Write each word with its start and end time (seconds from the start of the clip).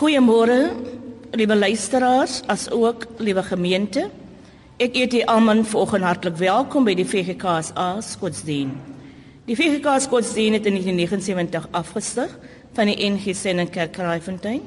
Goeiemôre, 0.00 0.70
liewe 1.36 1.56
luisteraars, 1.56 2.38
as 2.48 2.70
ook 2.72 3.02
liewe 3.20 3.42
gemeente. 3.44 4.06
Ek 4.80 4.94
eet 4.96 5.12
julle 5.12 5.26
almal 5.28 5.58
vanoggend 5.68 6.06
hartlik 6.08 6.38
welkom 6.40 6.86
by 6.88 6.94
die 6.96 7.04
VGKSA 7.04 7.88
Skotsdien. 8.00 8.70
Die 9.44 9.58
VGK 9.58 9.98
Skotsdien 10.00 10.56
het 10.56 10.64
in 10.70 10.78
1979 10.78 11.66
afgestig 11.76 12.32
van 12.78 12.88
die 12.88 13.10
NG 13.10 13.34
Senen 13.36 13.68
Kerk 13.68 13.92
Kraaifontein. 13.98 14.62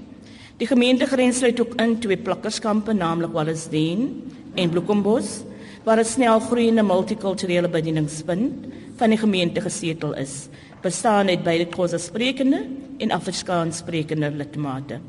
Die 0.61 0.69
gemeentegrens 0.69 1.41
sluit 1.41 1.63
ook 1.65 1.73
in 1.81 1.97
twee 1.97 2.21
plakkerskampe, 2.21 2.93
naamlik 2.93 3.33
Wallisdien 3.33 4.05
en 4.53 4.69
Bloekombos, 4.69 5.39
waar 5.81 5.97
'n 5.97 6.05
snelgroeiende 6.13 6.85
multikulturele 6.85 7.73
bedieningspunt 7.73 8.69
van 9.01 9.09
die 9.09 9.17
gemeente 9.17 9.65
gesetel 9.65 10.13
is 10.13 10.45
bestaan 10.83 11.31
uit 11.31 11.43
beide 11.43 11.65
Khoisa 11.71 11.97
sprekende 11.97 12.65
en 12.97 13.11
Afrikaans 13.11 13.77
sprekende 13.77 14.31
lidmate. 14.31 14.99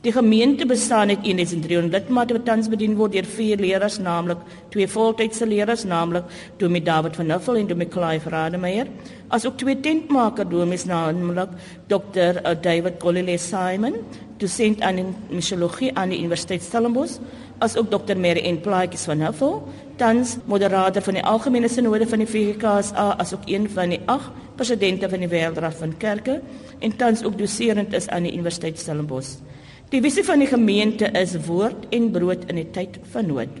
Die 0.00 0.12
gemeente 0.12 0.66
bestaan 0.66 1.08
uit 1.08 1.24
1300 1.24 1.92
lidmate 1.92 2.36
wat 2.36 2.44
tans 2.46 2.68
bedien 2.70 2.94
word 2.96 3.16
deur 3.16 3.26
vier 3.26 3.58
leerders, 3.58 3.96
naamlik 3.98 4.44
twee 4.70 4.86
voltydse 4.88 5.46
leerders, 5.46 5.82
naamlik 5.84 6.28
Dominee 6.60 6.86
David 6.86 7.16
van 7.18 7.26
Nuffel 7.26 7.58
en 7.58 7.66
Dominee 7.66 7.90
Clive 7.90 8.30
Rademeier, 8.30 8.86
asook 9.34 9.58
twee 9.58 9.80
tentmaker 9.82 10.46
dominees 10.48 10.86
naamlik 10.86 11.50
Dr. 11.90 12.38
Uh, 12.38 12.54
David 12.62 13.00
Colile 13.02 13.34
Simon, 13.42 13.98
dosent 14.38 14.80
aan 14.86 15.02
misiologie 15.34 15.90
aan 15.98 16.14
die 16.14 16.22
Universiteit 16.22 16.62
Stellenbosch, 16.62 17.18
asook 17.58 17.90
Dr. 17.90 18.14
Mary 18.14 18.46
N. 18.46 18.60
Plaatjes 18.62 19.08
van 19.10 19.18
Nuffel, 19.18 19.64
tans 19.98 20.36
moderator 20.46 21.02
van 21.02 21.18
die 21.18 21.26
algemene 21.26 21.68
sinode 21.68 22.06
van 22.06 22.22
die 22.22 22.30
VGKSA 22.30 23.16
asook 23.18 23.50
een 23.50 23.66
van 23.74 23.96
die 23.96 24.00
ag 24.06 24.30
presidente 24.58 25.08
van 25.08 25.22
die 25.22 25.30
Wêreldraad 25.30 25.78
van 25.78 25.94
Kerke 25.96 26.40
en 26.82 26.96
tans 26.98 27.22
ook 27.24 27.38
doserend 27.38 27.94
is 27.94 28.08
aan 28.08 28.26
die 28.26 28.34
Universiteit 28.34 28.78
Stellenbosch. 28.78 29.38
Die 29.88 30.02
visie 30.04 30.24
van 30.26 30.42
die 30.42 30.50
gemeente 30.50 31.08
is 31.16 31.36
woord 31.46 31.88
en 31.94 32.10
brood 32.12 32.44
in 32.50 32.60
die 32.60 32.68
tyd 32.74 32.98
van 33.12 33.30
nood. 33.30 33.54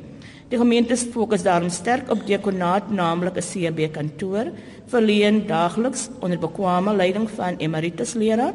Die 0.48 0.58
gemeente 0.58 0.96
fokus 0.96 1.44
daarom 1.44 1.70
sterk 1.72 2.10
op 2.10 2.24
diakonaat, 2.26 2.90
naamlik 2.90 3.36
'n 3.36 3.48
CB 3.50 3.90
kantoor, 3.92 4.50
verleen 4.86 5.46
daagliks 5.46 6.08
onder 6.20 6.38
bekwame 6.38 6.94
leiding 6.96 7.30
van 7.30 7.56
emeritus 7.58 8.14
leraar 8.14 8.54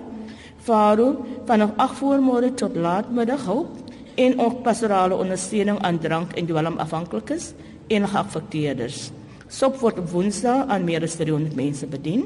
Faru 0.63 1.17
van 1.45 1.75
8 1.75 1.97
voormôre 1.99 2.53
tot 2.55 2.75
laatmiddag 2.75 3.45
hulp 3.45 3.75
en 4.15 4.39
ook 4.39 4.61
pastorale 4.63 5.15
ondersteuning 5.15 5.81
aan 5.83 5.99
drank 5.99 6.31
en 6.39 6.45
dwelmafhanklikes 6.47 7.51
en 7.87 8.07
geaffekteerdes. 8.07 9.11
Sop 9.53 9.75
word 9.83 9.99
op 10.01 10.09
Woensdae 10.09 10.65
aan 10.73 10.85
meer 10.87 11.03
as 11.05 11.13
300 11.19 11.53
mense 11.53 11.85
bedien. 11.85 12.25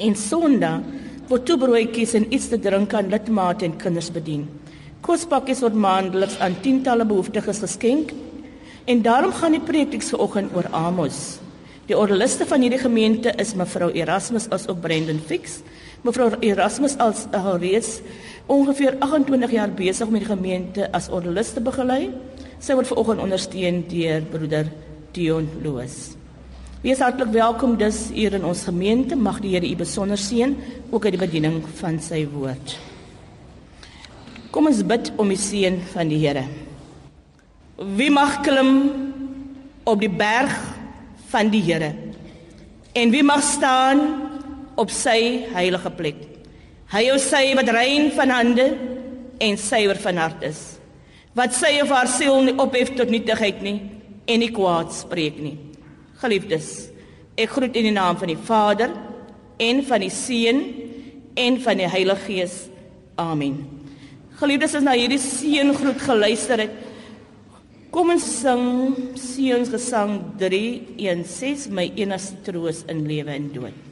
En 0.00 0.14
Sondag 0.16 0.80
word 1.28 1.44
toebroodjies 1.44 2.14
en 2.16 2.24
iets 2.32 2.46
te 2.48 2.56
drink 2.56 2.94
aan 2.96 3.10
lidmate 3.12 3.66
en 3.66 3.74
kinders 3.76 4.08
bedien. 4.14 4.46
Kospakkies 5.04 5.60
word 5.60 5.76
maandeliks 5.76 6.38
aan 6.40 6.56
tientalle 6.64 7.04
behoeftiges 7.04 7.60
geskenk. 7.66 8.14
En 8.88 9.02
daarom 9.04 9.34
gaan 9.36 9.58
die 9.58 9.60
preek 9.60 9.98
vanoggend 10.00 10.56
oor 10.56 10.70
Amos. 10.72 11.18
Die 11.86 11.98
ordeliste 11.98 12.46
van 12.48 12.64
hierdie 12.64 12.80
gemeente 12.80 13.34
is 13.42 13.52
mevrou 13.58 13.90
Erasmus 13.92 14.48
as 14.48 14.64
ook 14.70 14.80
Brendan 14.80 15.20
Fix. 15.20 15.60
Mevrou 16.06 16.30
Erasmus 16.40 16.96
as 16.96 17.26
alreeds 17.36 18.00
ongeveer 18.46 18.96
28 19.04 19.52
jaar 19.52 19.76
besig 19.76 20.08
met 20.08 20.24
die 20.24 20.32
gemeente 20.32 20.88
as 20.96 21.10
ordeliste 21.12 21.60
begelei. 21.60 22.08
Sy 22.62 22.78
word 22.78 22.88
vanoggend 22.88 23.26
ondersteun 23.28 23.84
deur 23.92 24.24
broeder 24.32 24.72
Dion 25.12 25.50
Louis. 25.60 26.21
Wees 26.82 26.98
hartlik 26.98 27.28
welkom 27.30 27.76
dus 27.78 28.08
hier 28.10 28.34
in 28.34 28.42
ons 28.42 28.64
gemeente. 28.66 29.14
Mag 29.14 29.36
die 29.38 29.52
Here 29.54 29.68
u 29.70 29.76
besonder 29.78 30.18
seën 30.18 30.56
ook 30.90 31.04
uit 31.06 31.14
die 31.14 31.20
bediening 31.20 31.60
van 31.78 32.00
sy 32.02 32.24
woord. 32.26 32.74
Kom 34.50 34.66
ons 34.66 34.80
bid 34.82 35.12
om 35.14 35.30
die 35.30 35.38
seën 35.38 35.78
van 35.92 36.10
die 36.10 36.18
Here. 36.18 36.42
Wie 37.78 38.10
mag 38.10 38.40
klim 38.42 38.72
op 39.86 40.02
die 40.02 40.10
berg 40.10 40.58
van 41.30 41.54
die 41.54 41.62
Here? 41.62 41.94
En 42.98 43.14
wie 43.14 43.22
mag 43.22 43.46
staan 43.46 44.02
op 44.74 44.90
sy 44.90 45.46
heilige 45.54 45.94
plek? 45.94 46.18
Hy 46.90 47.08
ou 47.14 47.22
sy 47.22 47.46
wat 47.62 47.70
rein 47.78 48.10
van 48.18 48.38
hande 48.40 48.72
en 49.38 49.54
suiwer 49.70 50.02
van 50.02 50.18
hart 50.26 50.48
is. 50.50 50.64
Wat 51.38 51.54
sy 51.54 51.76
of 51.86 51.94
haar 51.94 52.10
siel 52.10 52.42
nie 52.42 52.58
ophef 52.58 52.96
tot 52.98 53.14
nietigheid 53.14 53.62
nie 53.62 53.78
en 54.26 54.42
nie 54.42 54.50
kwaad 54.50 54.90
spreek 54.90 55.38
nie. 55.38 55.60
Geliefdes, 56.22 56.68
ek 57.34 57.50
groet 57.56 57.74
in 57.78 57.88
die 57.88 57.94
naam 57.94 58.18
van 58.20 58.30
die 58.30 58.38
Vader 58.38 58.92
en 59.62 59.82
van 59.88 60.04
die 60.04 60.12
Seun 60.12 60.62
en 61.34 61.58
van 61.64 61.80
die 61.80 61.88
Heilige 61.90 62.28
Gees. 62.28 62.56
Amen. 63.18 63.58
Geliefdes, 64.38 64.76
as 64.78 64.86
na 64.86 64.94
hierdie 64.94 65.20
seëngroet 65.22 66.02
geluister 66.06 66.62
het, 66.64 66.76
kom 67.92 68.14
ons 68.14 68.24
sing 68.40 68.66
Seënsgesang 69.18 70.18
316 70.40 71.74
my 71.74 71.90
enigste 72.00 72.38
troos 72.46 72.84
in 72.90 73.04
lewe 73.10 73.34
en 73.34 73.50
dood. 73.52 73.91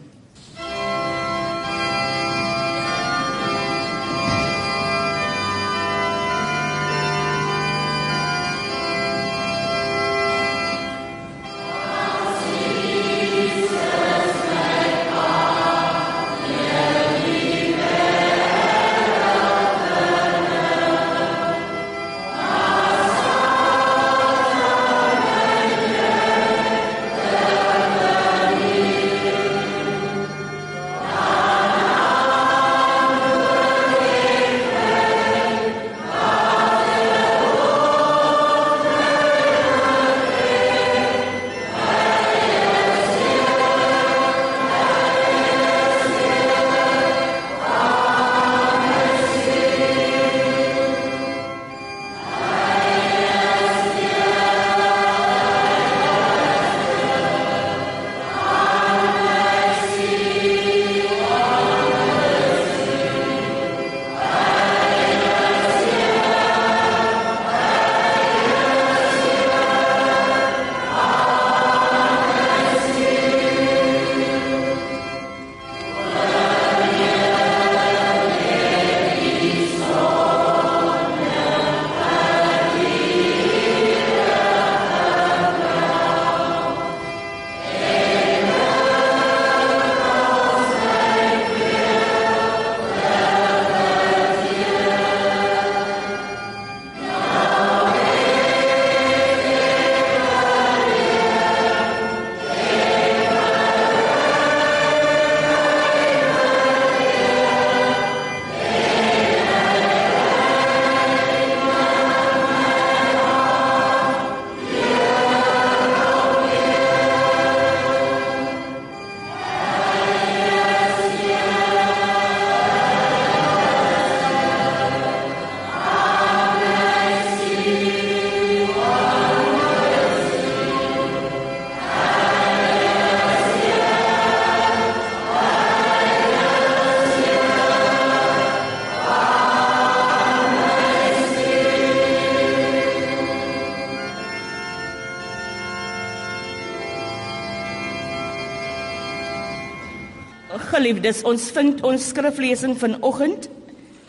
Geliefdes, 150.90 151.20
ons 151.22 151.42
vind 151.54 151.84
ons 151.86 152.04
skriflesing 152.10 152.72
vanoggend 152.74 153.44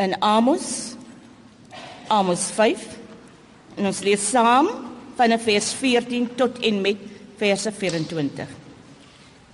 in 0.01 0.16
Amos 0.25 0.95
Amos 2.10 2.48
5 2.56 2.88
en 3.78 3.89
ons 3.92 4.00
lees 4.01 4.24
saam 4.31 4.72
van 5.19 5.36
vers 5.44 5.68
14 5.78 6.25
tot 6.39 6.57
en 6.66 6.80
met 6.81 7.04
vers 7.38 7.68
24. 7.83 8.57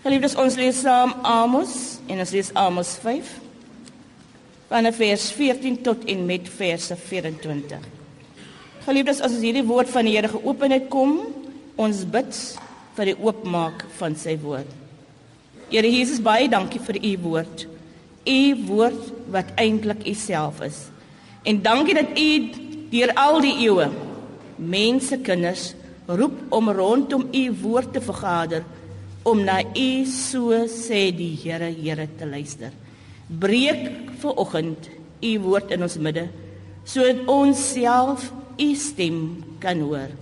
Geliefdes, 0.06 0.38
ons 0.40 0.56
lees 0.56 0.80
saam 0.88 1.18
Amos 1.28 1.76
en 2.08 2.24
ons 2.24 2.34
lees 2.38 2.54
Amos 2.64 2.96
5 3.04 3.36
van 4.72 4.92
vers 4.96 5.28
14 5.36 5.84
tot 5.84 6.08
en 6.08 6.26
met 6.32 6.48
vers 6.64 6.90
24. 7.12 7.94
Geliefdes, 8.88 9.20
as 9.20 9.36
ons 9.36 9.44
hierdie 9.44 9.68
woord 9.68 9.92
van 9.92 10.08
die 10.08 10.16
Here 10.16 10.32
geopen 10.32 10.80
het 10.80 10.88
kom, 10.96 11.18
ons 11.76 12.08
bid 12.08 12.44
vir 12.96 13.12
die 13.12 13.20
oopmaak 13.20 13.84
van 14.00 14.16
sy 14.16 14.40
woord. 14.40 14.87
Here 15.70 15.90
Jesus, 15.92 16.22
baie 16.24 16.48
dankie 16.48 16.80
vir 16.80 17.00
u 17.04 17.14
woord. 17.26 17.66
U 18.28 18.40
woord 18.68 19.12
wat 19.34 19.52
eintlik 19.60 20.06
u 20.08 20.14
self 20.16 20.62
is. 20.64 20.86
En 21.48 21.62
dankie 21.64 21.96
dat 21.96 22.16
u 22.16 22.30
deur 22.92 23.12
al 23.20 23.42
die 23.44 23.56
eeue 23.66 23.90
mense 24.58 25.20
kinders 25.24 25.74
roep 26.08 26.40
om 26.56 26.72
rondom 26.72 27.28
u 27.36 27.44
woord 27.62 27.92
te 27.94 28.02
vergader 28.02 28.64
om 29.28 29.44
na 29.44 29.60
u 29.60 30.06
so 30.08 30.64
sê 30.72 31.10
die 31.12 31.36
Here 31.36 31.68
Here 31.68 32.08
te 32.18 32.26
luister. 32.26 32.72
Breek 33.28 34.16
vir 34.22 34.40
oggend 34.40 34.88
u 35.20 35.34
woord 35.44 35.74
in 35.76 35.84
ons 35.84 35.98
midde 36.00 36.30
sodat 36.88 37.28
ons 37.28 37.60
self 37.74 38.30
u 38.56 38.70
stem 38.76 39.20
kan 39.60 39.82
hoor. 39.84 40.14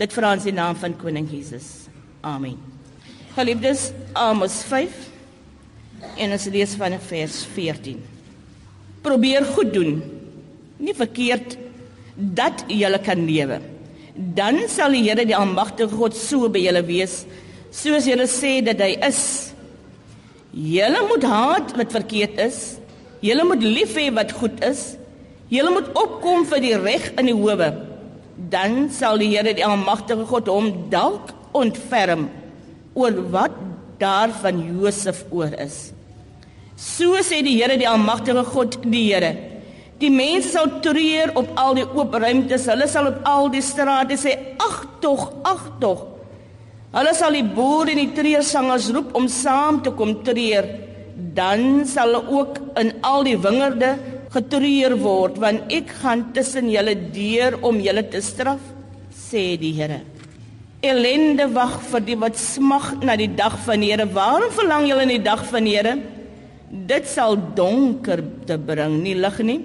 Dit 0.00 0.16
vra 0.16 0.32
ons 0.32 0.48
in 0.48 0.56
naam 0.56 0.76
van 0.80 0.96
koning 0.96 1.28
Jesus. 1.28 1.90
Amen. 2.24 2.56
Geliefdes, 3.36 3.90
Amos 4.16 4.62
5 4.64 4.96
en 6.16 6.32
ons 6.32 6.46
lees 6.52 6.74
van 6.80 6.96
vers 7.08 7.38
14. 7.54 8.00
Probeer 9.04 9.44
goed 9.54 9.72
doen, 9.74 9.98
nie 10.80 10.94
verkeerd 10.96 11.56
dat 12.16 12.64
jy 12.72 12.90
kan 13.04 13.20
lewe. 13.28 13.60
Dan 14.16 14.62
sal 14.72 14.96
die 14.96 15.04
Here 15.04 15.26
die 15.28 15.36
almagtige 15.36 15.92
God 15.92 16.16
so 16.16 16.48
by 16.48 16.62
julle 16.64 16.82
wees 16.88 17.24
soos 17.76 18.06
julle 18.08 18.24
sê 18.30 18.58
dat 18.64 18.80
hy 18.80 18.94
is. 19.04 19.52
Julle 20.56 21.02
moet 21.10 21.26
haat 21.28 21.74
wat 21.76 21.92
verkeerd 21.92 22.40
is. 22.40 22.60
Julle 23.20 23.44
moet 23.44 23.64
lief 23.64 23.92
hê 23.98 24.08
wat 24.16 24.32
goed 24.38 24.62
is. 24.64 24.94
Julle 25.52 25.74
moet 25.74 25.90
opkom 25.92 26.46
vir 26.48 26.64
die 26.64 26.76
reg 26.80 27.10
in 27.20 27.28
die 27.28 27.36
howe. 27.36 27.68
Dan 28.52 28.86
sal 28.92 29.20
die 29.20 29.34
Here 29.34 29.52
die 29.56 29.66
almagtige 29.66 30.24
God 30.30 30.48
hom 30.48 30.72
dalk 30.92 31.34
ontferm 31.56 32.30
oor 32.96 33.20
wat 33.32 33.65
daar 34.00 34.32
van 34.42 34.62
Josef 34.62 35.24
oor 35.30 35.52
is. 35.60 35.90
So 36.76 37.16
sê 37.24 37.40
die 37.44 37.56
Here 37.56 37.78
die 37.80 37.88
almagtige 37.88 38.44
God 38.44 38.78
die 38.84 39.06
Here. 39.08 39.32
Die 40.00 40.12
mense 40.12 40.52
sal 40.52 40.68
treur 40.84 41.32
op 41.40 41.54
al 41.56 41.78
die 41.78 41.86
oop 41.86 42.14
ruimtes. 42.20 42.66
Hulle 42.68 42.88
sal 42.88 43.08
op 43.14 43.22
al 43.24 43.48
die 43.54 43.64
strate 43.64 44.18
sê 44.20 44.34
ag 44.60 44.82
tog, 45.00 45.30
ag 45.48 45.70
tog. 45.80 46.04
Hulle 46.96 47.14
sal 47.16 47.36
die 47.36 47.46
boere 47.56 47.94
en 47.94 48.02
die 48.02 48.12
treursangers 48.16 48.90
roep 48.92 49.16
om 49.16 49.28
saam 49.32 49.80
te 49.84 49.92
kom 49.96 50.18
treur. 50.26 50.68
Dan 51.36 51.86
sal 51.88 52.18
ook 52.20 52.60
in 52.80 52.92
al 53.04 53.24
die 53.24 53.38
wingerde 53.40 53.94
getreur 54.36 54.98
word 55.00 55.38
want 55.40 55.72
ek 55.72 55.94
gaan 56.02 56.26
tussen 56.36 56.68
julle 56.68 56.92
deur 57.14 57.56
om 57.64 57.78
julle 57.80 58.04
te 58.12 58.20
straf, 58.20 58.60
sê 59.08 59.54
die 59.60 59.72
Here. 59.78 60.02
Ellende 60.84 61.46
wag 61.54 61.78
vir 61.88 62.02
die 62.04 62.16
wat 62.20 62.36
smag 62.36 62.90
na 63.00 63.16
die 63.16 63.30
dag 63.32 63.54
van 63.64 63.80
die 63.80 63.92
Here. 63.92 64.04
Waarom 64.12 64.52
verlang 64.52 64.84
julle 64.88 65.06
in 65.06 65.14
die 65.14 65.24
dag 65.24 65.44
van 65.48 65.64
die 65.64 65.76
Here? 65.76 65.96
Dit 66.68 67.08
sal 67.08 67.38
donker 67.56 68.20
te 68.46 68.58
bring, 68.60 68.98
nie 69.02 69.14
lig 69.16 69.38
nie. 69.46 69.60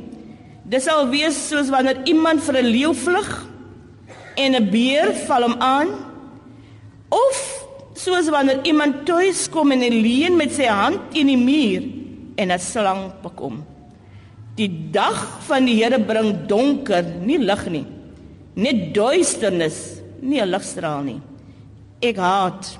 Dit 0.72 0.86
sal 0.86 1.10
wees 1.12 1.36
soos 1.50 1.72
wanneer 1.74 2.06
iemand 2.08 2.44
vir 2.46 2.62
'n 2.62 2.72
leeu 2.72 2.94
vlug 2.94 3.32
en 4.38 4.56
'n 4.56 4.70
beer 4.72 5.14
val 5.28 5.44
hom 5.44 5.56
aan. 5.60 5.90
Of 7.10 7.66
soos 7.94 8.30
wanneer 8.30 8.64
iemand 8.64 9.06
tuis 9.06 9.50
kom 9.50 9.72
en 9.72 9.80
leun 9.80 10.38
met 10.38 10.54
sy 10.54 10.66
hand 10.66 11.12
teen 11.12 11.28
die 11.28 11.38
muur 11.38 11.84
en 12.38 12.52
'n 12.52 12.60
slang 12.60 13.12
pak 13.22 13.40
hom. 13.40 13.66
Die 14.56 14.92
dag 14.92 15.40
van 15.48 15.66
die 15.66 15.84
Here 15.84 16.00
bring 16.00 16.48
donker, 16.48 17.04
nie 17.04 17.38
lig 17.38 17.70
nie. 17.70 17.86
Net 18.56 18.94
duisternis 18.94 20.01
nie 20.22 20.42
'n 20.42 20.52
ligstraal 20.52 21.04
nie. 21.04 21.22
Ek 22.02 22.18
haat. 22.18 22.78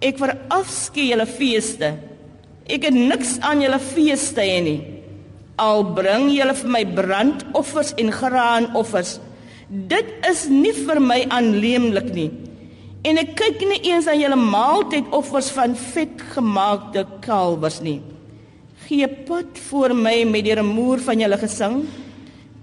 Ek 0.00 0.18
verafskeid 0.18 1.10
julle 1.10 1.26
feeste. 1.26 1.98
Ek 2.66 2.84
het 2.84 2.94
niks 2.94 3.38
aan 3.40 3.60
julle 3.60 3.78
feeste 3.78 4.40
nie. 4.40 4.80
Al 5.58 5.84
bring 5.94 6.30
julle 6.30 6.54
vir 6.54 6.70
my 6.70 6.84
brandoffers 6.84 7.92
en 7.98 8.10
graanoffers. 8.10 9.20
Dit 9.68 10.06
is 10.28 10.48
nie 10.48 10.72
vir 10.72 11.00
my 11.00 11.26
aanneemlik 11.28 12.12
nie. 12.14 12.30
En 13.02 13.18
ek 13.18 13.34
kyk 13.38 13.62
nie 13.66 13.80
eens 13.90 14.06
aan 14.06 14.20
julle 14.20 14.36
maaltydoffers 14.38 15.50
van 15.50 15.74
vetgemaakte 15.76 17.06
kalwers 17.24 17.80
nie. 17.82 18.00
Gee 18.86 19.08
pad 19.26 19.58
voor 19.68 19.94
my 19.94 20.22
met 20.24 20.44
die 20.44 20.54
remoer 20.54 21.02
van 21.02 21.18
julle 21.18 21.38
gesang. 21.38 21.82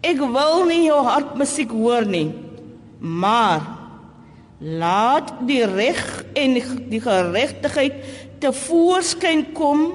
Ek 0.01 0.19
wil 0.19 0.63
nie 0.69 0.85
jou 0.85 0.99
hartmusiek 1.03 1.71
hoor 1.75 2.07
nie. 2.07 2.29
Maar 2.99 3.78
Laat 4.59 5.31
die 5.47 5.63
reg 5.63 5.99
en 6.35 6.57
die 6.91 6.99
geregtigheid 6.99 8.01
te 8.43 8.51
voorskyn 8.51 9.45
kom. 9.55 9.85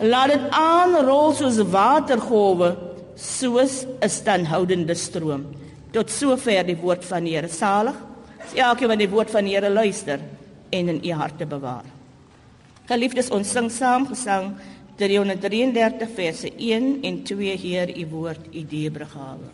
Laat 0.00 0.32
dit 0.32 0.46
aanrol 0.56 1.34
soos 1.36 1.58
watergolwe, 1.68 2.76
soos 3.14 3.84
'n 4.00 4.08
standhoudende 4.08 4.94
stroom. 4.94 5.44
Tot 5.92 6.10
sover 6.10 6.64
die 6.64 6.76
woord 6.76 7.04
van 7.04 7.24
die 7.24 7.34
Here. 7.34 7.48
Salig 7.48 7.96
is 8.44 8.54
elkeen 8.54 8.88
wat 8.88 8.98
die 8.98 9.10
woord 9.10 9.30
van 9.30 9.44
die 9.44 9.54
Here 9.54 9.70
luister 9.70 10.20
en 10.70 10.88
in 10.88 11.00
u 11.04 11.12
harte 11.12 11.46
bewaar. 11.46 11.84
Geliefdes, 12.88 13.30
ons 13.30 13.50
sing 13.50 13.70
saam 13.70 14.06
gesang 14.06 14.54
333 14.96 16.08
verse 16.14 16.50
1 16.56 17.02
en 17.02 17.22
2 17.22 17.56
hier 17.56 17.98
u 17.98 18.06
woord, 18.06 18.46
u 18.52 18.64
diebrigade. 18.64 19.50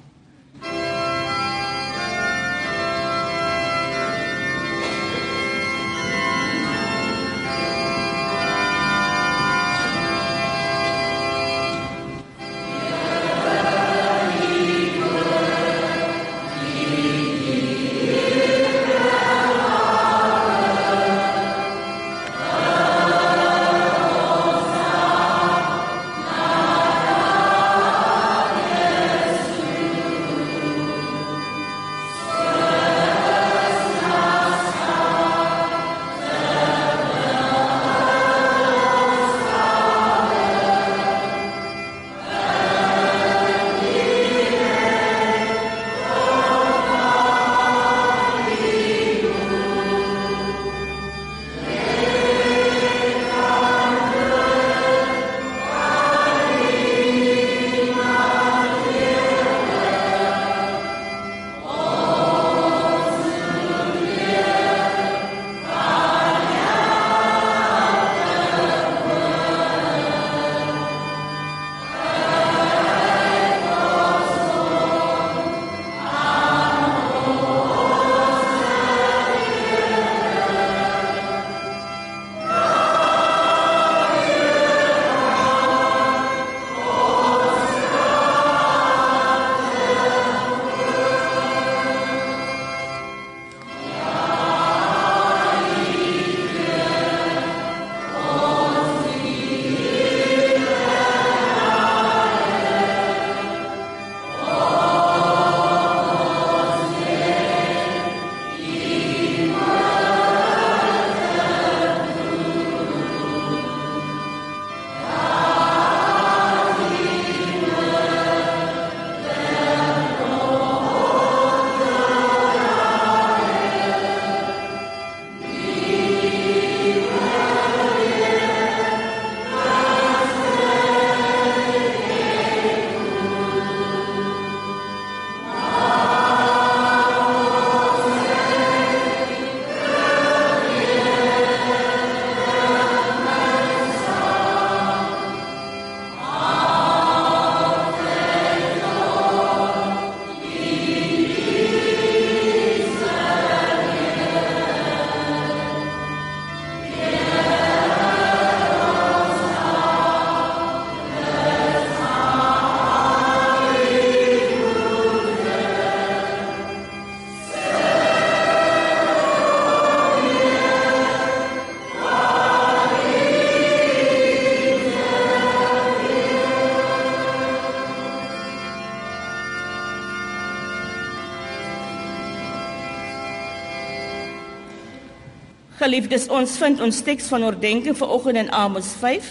Geliefdes, 185.84 186.30
ons 186.32 186.48
vind 186.56 186.78
ons 186.80 186.98
teks 187.04 187.26
van 187.28 187.42
oordeenking 187.44 187.92
vanoggend 187.98 188.38
in 188.40 188.46
Amos 188.56 188.94
5 188.96 189.26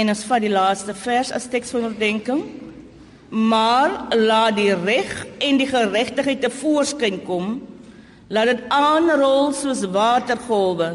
en 0.00 0.08
ons 0.08 0.22
vat 0.24 0.40
die 0.40 0.48
laaste 0.48 0.94
vers 0.96 1.32
as 1.36 1.44
teks 1.52 1.74
van 1.74 1.84
oordeenking. 1.90 2.40
Maar 3.28 3.92
laat 4.16 4.56
die 4.56 4.72
reg 4.72 5.10
en 5.44 5.60
die 5.60 5.68
geregtigheid 5.68 6.40
te 6.40 6.48
voorskyn 6.48 7.20
kom. 7.28 7.58
Laat 8.32 8.54
dit 8.54 8.64
aanrol 8.72 9.52
soos 9.52 9.84
watergolwe, 9.84 10.94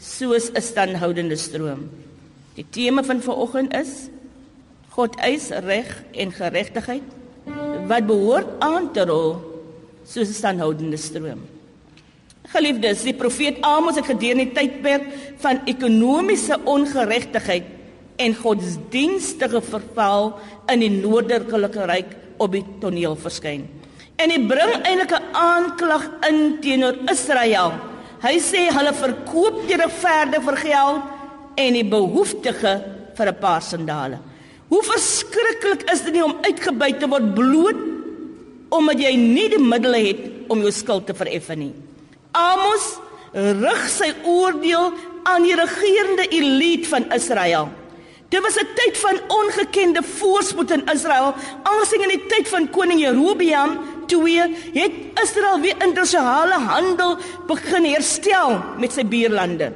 soos 0.00 0.48
'n 0.48 0.64
standhoudende 0.64 1.36
stroom. 1.36 1.84
Die 2.56 2.64
tema 2.70 3.04
van 3.04 3.20
vanoggend 3.20 3.74
is 3.76 4.08
God 4.96 5.16
eis 5.20 5.50
reg 5.50 5.92
en 6.12 6.32
geregtigheid 6.32 7.04
wat 7.86 8.06
behoort 8.06 8.48
aan 8.60 8.92
te 8.92 9.04
rol 9.04 9.36
soos 10.08 10.28
'n 10.28 10.40
standhoudende 10.40 10.96
stroom. 10.96 11.53
Geliefdes, 12.54 13.02
die 13.02 13.16
profeet 13.18 13.56
Amos 13.66 13.96
het 13.98 14.06
gedurende 14.06 14.44
die 14.46 14.54
tydperk 14.54 15.08
van 15.42 15.64
ekonomiese 15.66 16.60
ongeregtigheid 16.70 17.66
en 18.22 18.36
godsdienstige 18.38 19.58
verval 19.64 20.36
in 20.70 20.84
die 20.84 20.92
noordelike 20.92 21.88
ryk 21.90 22.12
op 22.38 22.54
die 22.54 22.62
toneel 22.78 23.16
verskyn. 23.18 23.64
En 24.22 24.30
hy 24.30 24.38
bring 24.46 24.70
eintlik 24.86 25.16
'n 25.16 25.34
aanklag 25.34 26.04
in 26.30 26.60
teenoor 26.62 26.94
Israel. 27.10 27.72
Hy 28.22 28.38
sê 28.38 28.70
hulle 28.70 28.94
verkoop 28.94 29.66
die 29.66 29.76
regverde 29.76 30.40
vir 30.40 30.56
geld 30.56 31.02
en 31.56 31.72
die 31.74 31.84
behoeftige 31.84 32.74
vir 33.16 33.26
'n 33.26 33.40
paar 33.40 33.62
sandale. 33.62 34.18
Hoe 34.68 34.82
verskriklik 34.82 35.90
is 35.90 36.02
dit 36.02 36.12
nie 36.14 36.24
om 36.24 36.38
uitgebuit 36.42 37.00
te 37.00 37.08
word 37.08 37.34
bloot 37.34 37.80
omdat 38.70 38.98
jy 39.00 39.16
nie 39.16 39.48
die 39.48 39.62
middele 39.62 39.98
het 39.98 40.20
om 40.48 40.60
jou 40.60 40.70
skuld 40.70 41.06
te 41.06 41.14
vereffen 41.14 41.58
nie. 41.58 41.83
Amos 42.34 42.98
rig 43.34 43.88
sy 43.90 44.10
oordeel 44.26 44.92
aan 45.24 45.46
die 45.46 45.56
regerende 45.58 46.28
elite 46.28 46.88
van 46.90 47.08
Israel. 47.14 47.70
Dit 48.28 48.42
was 48.42 48.56
'n 48.58 48.66
tyd 48.74 48.98
van 48.98 49.20
ongekende 49.28 50.02
voorspoed 50.02 50.70
in 50.70 50.86
Israel, 50.92 51.34
aangesien 51.62 52.02
in 52.02 52.08
die 52.08 52.26
tyd 52.26 52.48
van 52.48 52.70
koning 52.70 53.00
Jerobeam 53.00 53.78
toe 54.06 54.28
het 54.72 54.92
Israel 55.22 55.60
weer 55.60 55.76
internasionale 55.82 56.58
handel 56.58 57.16
begin 57.46 57.84
herstel 57.84 58.62
met 58.78 58.92
sy 58.92 59.04
buurlande. 59.04 59.72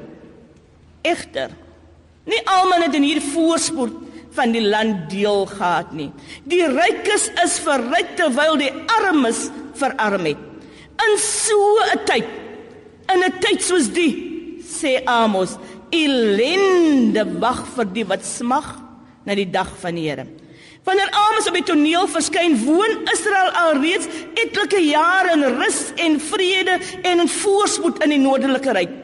Egter, 1.02 1.50
nie 2.24 2.40
almal 2.44 2.82
het 2.82 2.94
in 2.94 3.02
hierdie 3.02 3.30
voorspoed 3.32 3.92
van 4.30 4.52
die 4.52 4.62
land 4.62 5.10
deel 5.10 5.46
gehad 5.46 5.92
nie. 5.92 6.10
Die 6.44 6.66
rykes 6.66 7.30
is 7.44 7.58
verryk 7.58 8.16
terwyl 8.16 8.56
die 8.56 8.72
armes 8.98 9.48
verarm 9.74 10.24
het. 10.24 10.36
In 10.98 11.18
so 11.18 11.58
'n 11.94 12.04
tyd 12.04 12.26
In 13.12 13.24
'n 13.24 13.38
tyd 13.40 13.62
soos 13.62 13.88
die, 13.88 14.12
sê 14.60 15.02
Amos, 15.04 15.56
elende 15.90 17.24
wag 17.40 17.64
vir 17.76 17.84
die 17.84 18.04
wat 18.04 18.24
smag 18.24 18.76
na 19.24 19.34
die 19.34 19.48
dag 19.50 19.70
van 19.80 19.94
die 19.94 20.08
Here. 20.08 20.26
Wanneer 20.84 21.10
Amos 21.12 21.48
op 21.48 21.54
die 21.54 21.64
toneel 21.64 22.06
verskyn, 22.08 22.56
woon 22.64 23.02
Israel 23.12 23.50
alreeds 23.64 24.08
etlike 24.34 24.80
jare 24.80 25.34
in 25.36 25.44
rus 25.58 25.92
en 25.96 26.20
vrede 26.20 26.78
en 27.02 27.20
in 27.20 27.28
voorspoed 27.28 28.02
in 28.04 28.10
die 28.10 28.22
noordelike 28.22 28.72
ryk. 28.72 28.94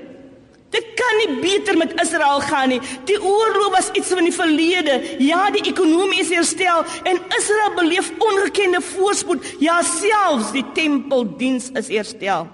Dit 0.75 0.87
kan 0.99 1.21
nie 1.21 1.41
beter 1.43 1.77
met 1.79 1.93
Israel 2.03 2.41
gaan 2.41 2.73
nie. 2.73 2.81
Die 3.07 3.21
oorlog 3.23 3.71
was 3.77 3.93
iets 3.95 4.11
van 4.11 4.27
die 4.27 4.35
verlede. 4.35 4.97
Ja, 5.23 5.47
die 5.55 5.63
ekonomie 5.71 6.19
is 6.25 6.33
herstel 6.35 6.83
en 7.05 7.21
Israel 7.37 7.77
beleef 7.77 8.11
ongekende 8.19 8.81
voorspoed. 8.83 9.45
Ja, 9.63 9.83
selfs 9.87 10.51
die 10.57 10.65
tempeldiens 10.75 11.71
is 11.79 11.93
herstel. 11.95 12.49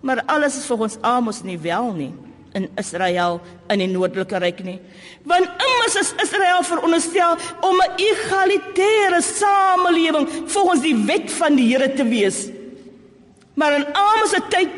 Maar 0.00 0.22
alles 0.26 0.56
is 0.56 0.66
volgens 0.66 0.96
Amos 1.00 1.42
nie 1.42 1.58
wel 1.58 1.92
nie 1.92 2.14
in 2.52 2.68
Israel 2.80 3.40
in 3.68 3.82
die 3.82 3.88
noordelike 3.90 4.38
ryk 4.40 4.62
nie. 4.64 4.78
Want 5.28 5.46
immers 5.46 5.96
is 6.00 6.12
Israel 6.22 6.62
veronderstel 6.64 7.36
om 7.60 7.76
'n 7.76 7.92
egalitaire 7.96 9.22
samelewing 9.22 10.28
volgens 10.46 10.80
die 10.80 10.96
wet 11.04 11.32
van 11.32 11.54
die 11.54 11.68
Here 11.74 11.92
te 11.92 12.04
wees. 12.04 12.48
Maar 13.54 13.74
in 13.74 13.86
Amos 13.94 14.30
se 14.30 14.40
tyd 14.48 14.68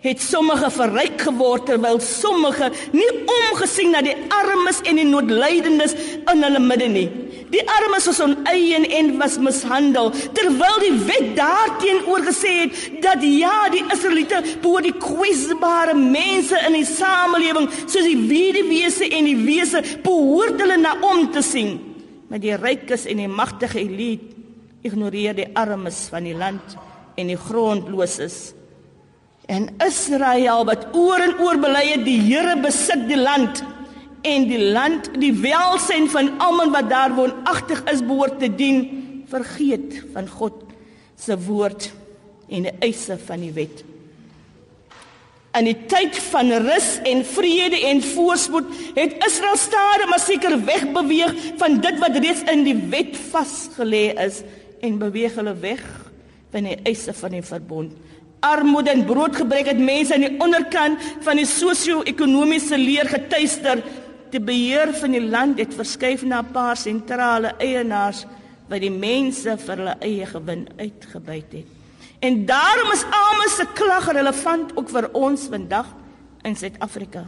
het 0.00 0.20
sommige 0.20 0.70
verryk 0.72 1.20
geword 1.28 1.66
terwyl 1.68 1.98
sommige 2.00 2.70
nie 2.96 3.08
omgesien 3.20 3.92
na 3.92 4.00
die 4.04 4.16
armes 4.32 4.80
en 4.88 4.96
die 4.96 5.08
noodlydendes 5.08 5.92
in 6.32 6.46
hulle 6.46 6.62
midde 6.64 6.88
nie. 6.88 7.08
Die 7.50 7.62
armes 7.66 8.06
was 8.06 8.20
oneien 8.22 8.86
en 8.86 9.10
was 9.18 9.36
mishandel 9.42 10.12
terwyl 10.36 10.78
die 10.84 10.94
wet 11.08 11.32
daarteenoor 11.36 12.24
gesê 12.28 12.52
het 12.62 13.02
dat 13.02 13.24
ja, 13.26 13.66
die 13.74 13.82
Israeliete 13.90 14.40
behoort 14.62 14.86
die 14.86 14.96
kwesbare 15.02 15.96
mense 15.98 16.58
in 16.68 16.78
die 16.78 16.86
samelewing 16.86 17.68
soos 17.82 18.06
die 18.06 18.18
weduweese 18.30 19.10
en 19.10 19.28
die 19.28 19.38
wese 19.42 19.82
behoort 20.04 20.62
hulle 20.62 20.78
na 20.80 20.94
om 21.10 21.26
te 21.34 21.42
sien. 21.44 21.76
Maar 22.30 22.40
die 22.40 22.54
rykes 22.54 23.08
en 23.10 23.24
die 23.24 23.28
magtige 23.28 23.82
elite 23.82 24.38
ignoreer 24.86 25.34
die 25.36 25.50
armes 25.58 26.06
van 26.08 26.24
die 26.24 26.36
land 26.38 26.78
en 27.18 27.28
die 27.28 27.36
grondloses. 27.36 28.54
En 29.50 29.66
Israel 29.82 30.64
wat 30.68 30.86
oor 30.94 31.18
en 31.24 31.34
oor 31.42 31.58
bely 31.58 31.82
het 31.88 32.06
die 32.06 32.20
Here 32.22 32.54
besit 32.62 33.08
die 33.10 33.18
land 33.18 33.64
en 34.22 34.44
die 34.46 34.60
land 34.76 35.08
die 35.18 35.32
welsyn 35.42 36.06
van 36.12 36.34
almal 36.44 36.70
wat 36.74 36.90
daar 36.90 37.14
woonagtig 37.16 37.80
is 37.90 38.02
behoort 38.04 38.38
te 38.38 38.50
dien 38.54 38.82
vergeet 39.30 40.02
van 40.14 40.28
God 40.28 40.60
se 41.20 41.34
woord 41.46 41.88
en 42.50 42.68
die 42.68 42.74
eise 42.84 43.16
van 43.26 43.42
die 43.42 43.52
wet. 43.56 43.82
In 45.58 45.66
die 45.66 45.78
tyd 45.90 46.14
van 46.30 46.52
rus 46.62 46.92
en 47.10 47.24
vrede 47.26 47.80
en 47.88 48.02
voorspoed 48.06 48.68
het 48.98 49.16
Israel 49.26 49.58
stade 49.58 50.06
maar 50.10 50.22
seker 50.22 50.54
wegbeweeg 50.68 51.34
van 51.58 51.80
dit 51.82 51.98
wat 52.02 52.20
reeds 52.22 52.44
in 52.52 52.62
die 52.68 52.76
wet 52.92 53.18
vasgelê 53.32 54.12
is 54.28 54.44
en 54.78 55.00
beweeg 55.02 55.34
hulle 55.40 55.56
weg 55.64 55.82
van 56.54 56.70
die 56.70 56.78
eise 56.86 57.14
van 57.18 57.34
die 57.34 57.42
verbond. 57.46 57.98
Armoede 58.40 58.90
en 58.90 59.04
broodgebrek 59.04 59.66
het 59.66 59.78
mense 59.78 60.14
aan 60.14 60.24
die 60.24 60.40
onderkant 60.40 61.02
van 61.24 61.36
die 61.36 61.46
sosio-ekonomiese 61.48 62.78
leer 62.78 63.08
getuister 63.08 63.82
die 64.30 64.40
beheer 64.40 64.94
van 64.94 65.14
die 65.16 65.22
land 65.22 65.58
het 65.58 65.74
verskuif 65.74 66.22
na 66.22 66.40
'n 66.40 66.52
paar 66.52 66.76
sentrale 66.76 67.54
eienaars 67.58 68.24
wat 68.68 68.80
die 68.80 68.90
mense 68.90 69.56
vir 69.58 69.76
hulle 69.76 69.96
eie 70.00 70.26
gewin 70.26 70.68
uitgebuit 70.78 71.52
het. 71.52 71.66
En 72.20 72.46
daarom 72.46 72.92
is 72.92 73.04
Amos 73.04 73.56
se 73.56 73.66
klag 73.74 74.12
relevant 74.12 74.76
ook 74.76 74.88
vir 74.88 75.08
ons 75.12 75.48
vandag 75.50 75.86
in 76.42 76.56
Suid-Afrika. 76.56 77.24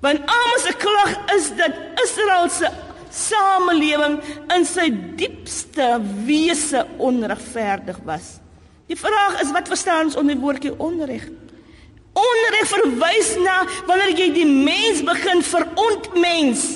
Want 0.00 0.20
Amos 0.20 0.62
se 0.62 0.74
klag 0.76 1.34
is 1.34 1.50
dat 1.56 1.72
Israel 2.04 2.48
se 2.48 2.70
samelewing 3.10 4.20
in 4.56 4.64
sy 4.64 4.90
diepste 5.16 6.00
wese 6.26 6.86
onregverdig 6.96 7.98
was. 8.04 8.36
Die 8.86 8.96
vraag 8.98 9.40
is 9.42 9.50
wat 9.50 9.68
verstaan 9.68 10.10
ons 10.10 10.16
onder 10.16 10.36
die 10.36 10.42
woordjie 10.42 10.74
onreg? 10.78 11.26
Onreg 12.16 12.68
verwys 12.70 13.34
na 13.42 13.60
wanneer 13.88 14.14
jy 14.14 14.28
die 14.32 14.46
mens 14.46 15.02
begin 15.04 15.42
verontmens. 15.42 16.66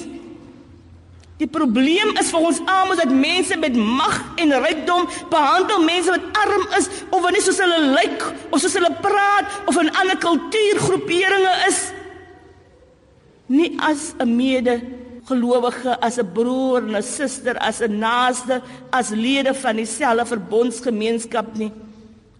Die 1.41 1.49
probleem 1.49 2.11
is 2.21 2.29
vir 2.35 2.47
ons 2.51 2.59
almal 2.69 2.99
dat 2.99 3.13
mense 3.15 3.57
met 3.57 3.77
mag 3.79 4.19
en 4.43 4.53
rykdom 4.61 5.07
behandel 5.31 5.87
mense 5.87 6.13
wat 6.13 6.41
arm 6.43 6.67
is 6.77 6.91
of 7.09 7.23
wanneer 7.25 7.47
soos 7.47 7.61
hulle 7.63 7.79
lyk 7.95 8.27
of 8.51 8.61
soos 8.61 8.77
hulle 8.77 8.91
praat 9.01 9.49
of 9.71 9.79
'n 9.81 9.89
ander 10.03 10.19
kultuurgroeperinge 10.21 11.55
is 11.69 11.93
nie 13.47 13.73
as 13.79 14.13
'n 14.19 14.37
mede 14.37 14.83
gelowige 15.25 15.97
as 16.01 16.19
'n 16.19 16.33
broer 16.33 16.83
en 16.83 16.97
'n 16.97 17.03
suster 17.03 17.57
as 17.59 17.81
'n 17.81 17.99
naaste 17.99 18.61
as 18.91 19.11
lede 19.11 19.55
van 19.55 19.77
dieselfde 19.77 20.27
verbondsgemeenskap 20.27 21.57
nie. 21.57 21.73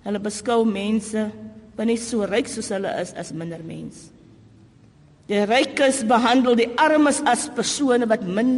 Hulle 0.05 0.21
beskou 0.23 0.65
mense 0.65 1.29
wat 1.77 1.89
nie 1.89 1.99
so 2.01 2.25
ryk 2.29 2.49
soos 2.49 2.71
hulle 2.73 2.93
is 3.01 3.13
as 3.21 3.33
minder 3.33 3.61
mens. 3.65 4.09
Die 5.31 5.45
rykes 5.47 6.03
behandel 6.11 6.57
die 6.59 6.71
armes 6.81 7.21
as 7.31 7.47
persone 7.55 8.09
wat 8.11 8.25
min 8.27 8.55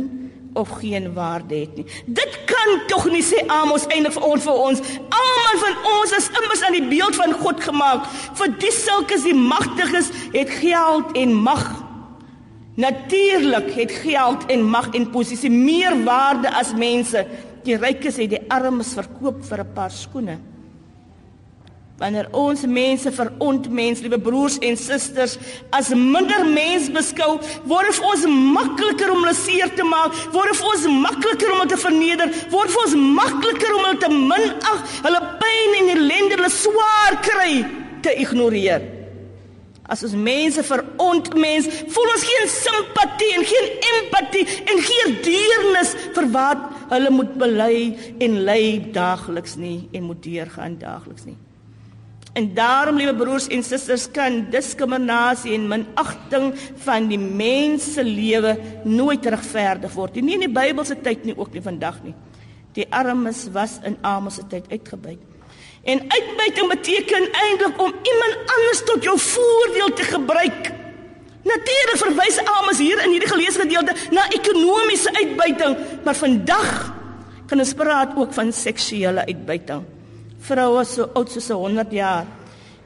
of 0.56 0.70
geen 0.80 1.10
waarde 1.14 1.54
het 1.54 1.76
nie. 1.76 1.86
Dit 2.06 2.38
kan 2.48 2.70
tog 2.88 3.08
nie 3.12 3.24
sê 3.24 3.42
Amos 3.52 3.84
eindig 3.92 4.14
vir 4.16 4.26
ons 4.28 4.46
vir 4.46 4.60
ons. 4.66 4.82
Almal 5.18 5.60
van 5.64 5.78
ons 5.92 6.14
is 6.16 6.30
immers 6.40 6.64
aan 6.66 6.76
die 6.76 6.88
beeld 6.88 7.16
van 7.20 7.34
God 7.42 7.60
gemaak. 7.64 8.06
Vir 8.40 8.54
dis 8.62 8.82
sulkes 8.86 9.26
die 9.28 9.36
magtiges 9.36 10.12
het 10.32 10.52
geld 10.60 11.16
en 11.18 11.34
mag. 11.44 11.64
Natuurlik 12.80 13.68
het 13.76 13.92
geld 14.04 14.46
en 14.52 14.64
mag 14.64 14.88
en 14.96 15.10
posisie 15.12 15.52
meer 15.52 15.98
waarde 16.06 16.52
as 16.56 16.72
mense. 16.76 17.26
Die 17.66 17.76
rykes 17.76 18.16
het 18.20 18.32
die 18.32 18.42
armes 18.48 18.94
verkoop 18.96 19.44
vir 19.44 19.60
'n 19.60 19.72
paar 19.74 19.92
skoene. 19.92 20.38
Wanneer 22.02 22.26
ons 22.34 22.64
mense 22.66 23.10
verontmens, 23.14 24.00
liewe 24.02 24.18
broers 24.18 24.56
en 24.66 24.74
susters, 24.76 25.36
as 25.70 25.92
minder 25.94 26.42
mens 26.50 26.88
beskou, 26.90 27.36
word 27.70 27.94
vir 27.94 28.06
ons 28.08 28.24
makliker 28.56 29.12
om 29.14 29.20
hulle 29.22 29.34
seer 29.38 29.70
te 29.78 29.86
maak, 29.86 30.16
word 30.34 30.56
vir 30.58 30.70
ons 30.72 30.86
makliker 31.04 31.52
om 31.52 31.60
hulle 31.60 31.70
te 31.70 31.78
verneder, 31.78 32.32
word 32.50 32.72
vir 32.74 32.82
ons 32.82 32.96
makliker 33.20 33.76
om 33.76 33.86
hulle 33.86 34.00
te 34.02 34.10
minag, 34.16 34.80
hulle 35.04 35.20
pyn 35.44 35.78
en 35.78 35.92
ellende, 35.94 36.40
hulle 36.40 36.50
swaar 36.56 37.20
kry 37.28 37.52
te 38.02 38.16
ignoreer. 38.24 38.88
As 39.86 40.02
ons 40.02 40.18
mense 40.18 40.66
verontmens, 40.66 41.70
voel 41.94 42.12
ons 42.16 42.26
geen 42.26 42.50
simpatie 42.50 43.30
en 43.36 43.46
geen 43.46 43.70
empatie 43.92 44.42
en 44.72 44.82
geen 44.88 45.16
deernis 45.22 45.94
vir 46.18 46.28
wat 46.34 46.66
hulle 46.96 47.14
moet 47.14 47.38
bely 47.38 47.72
en 48.26 48.36
ly 48.50 48.60
daagliks 48.90 49.54
nie 49.60 49.84
en 49.94 50.10
moet 50.10 50.22
deurgaan 50.26 50.80
daagliks 50.82 51.30
nie. 51.30 51.38
En 52.32 52.54
daarom, 52.54 52.96
liewe 52.96 53.14
broers 53.14 53.46
en 53.52 53.62
susters, 53.64 54.06
kan 54.10 54.46
diskriminasie 54.50 55.52
en 55.52 55.66
minagting 55.68 56.52
van 56.84 57.08
die 57.10 57.20
mens 57.20 57.90
se 57.94 58.04
lewe 58.04 58.54
nooit 58.88 59.26
regverdig 59.26 59.92
word 59.92 60.16
nie. 60.16 60.24
Nie 60.30 60.38
in 60.38 60.46
die 60.46 60.54
Bybelse 60.54 60.96
tyd 61.04 61.26
nie, 61.28 61.36
ook 61.36 61.52
nie 61.52 61.64
vandag 61.64 62.00
nie. 62.06 62.14
Die 62.72 62.86
armes 62.88 63.44
was 63.52 63.76
in 63.84 63.98
Amos 64.00 64.40
se 64.40 64.46
tyd 64.48 64.70
uitgebuit. 64.72 65.20
En 65.82 66.00
uitbuiting 66.08 66.68
beteken 66.70 67.28
eintlik 67.44 67.80
om 67.82 67.92
iemand 67.92 68.52
anders 68.56 68.82
tot 68.88 69.04
jou 69.04 69.18
voordeel 69.18 69.92
te 69.98 70.08
gebruik. 70.08 70.72
Natuurlik 71.42 72.00
verwys 72.00 72.38
Amos 72.46 72.78
hier 72.78 73.02
in 73.02 73.12
hierdie 73.12 73.28
geleesde 73.28 73.66
gedeelte 73.66 73.96
na 74.14 74.24
ekonomiese 74.30 75.12
uitbuiting, 75.12 75.76
maar 76.04 76.16
vandag 76.16 76.70
kan 77.50 77.60
ons 77.60 77.74
praat 77.76 78.14
ook 78.16 78.32
van 78.32 78.52
seksuele 78.56 79.26
uitbuiting. 79.26 79.82
Vroue 80.42 80.84
so 80.84 81.06
oud 81.14 81.30
soos 81.30 81.50
100 81.54 81.92
jaar 81.94 82.26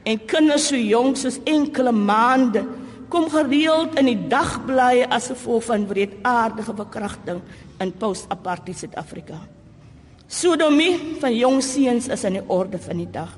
en 0.07 0.19
kinders 0.29 0.69
so 0.69 0.77
jonk 0.77 1.17
soos 1.17 1.39
enkele 1.49 1.91
maande 1.91 2.63
kom 3.11 3.27
gereeld 3.31 3.95
in 3.99 4.09
die 4.11 4.19
dagblaaie 4.29 5.07
as 5.15 5.29
gevolg 5.31 5.65
van 5.69 5.87
wreedaardige 5.89 6.75
verkrachting 6.75 7.41
in 7.83 7.93
post-apartheid 7.99 8.77
Suid-Afrika. 8.77 9.39
Sodomie 10.27 10.97
van 11.21 11.35
jong 11.35 11.61
seuns 11.63 12.09
is 12.11 12.25
aan 12.27 12.35
die 12.35 12.45
orde 12.51 12.79
van 12.83 12.99
die 12.99 13.09
dag. 13.11 13.31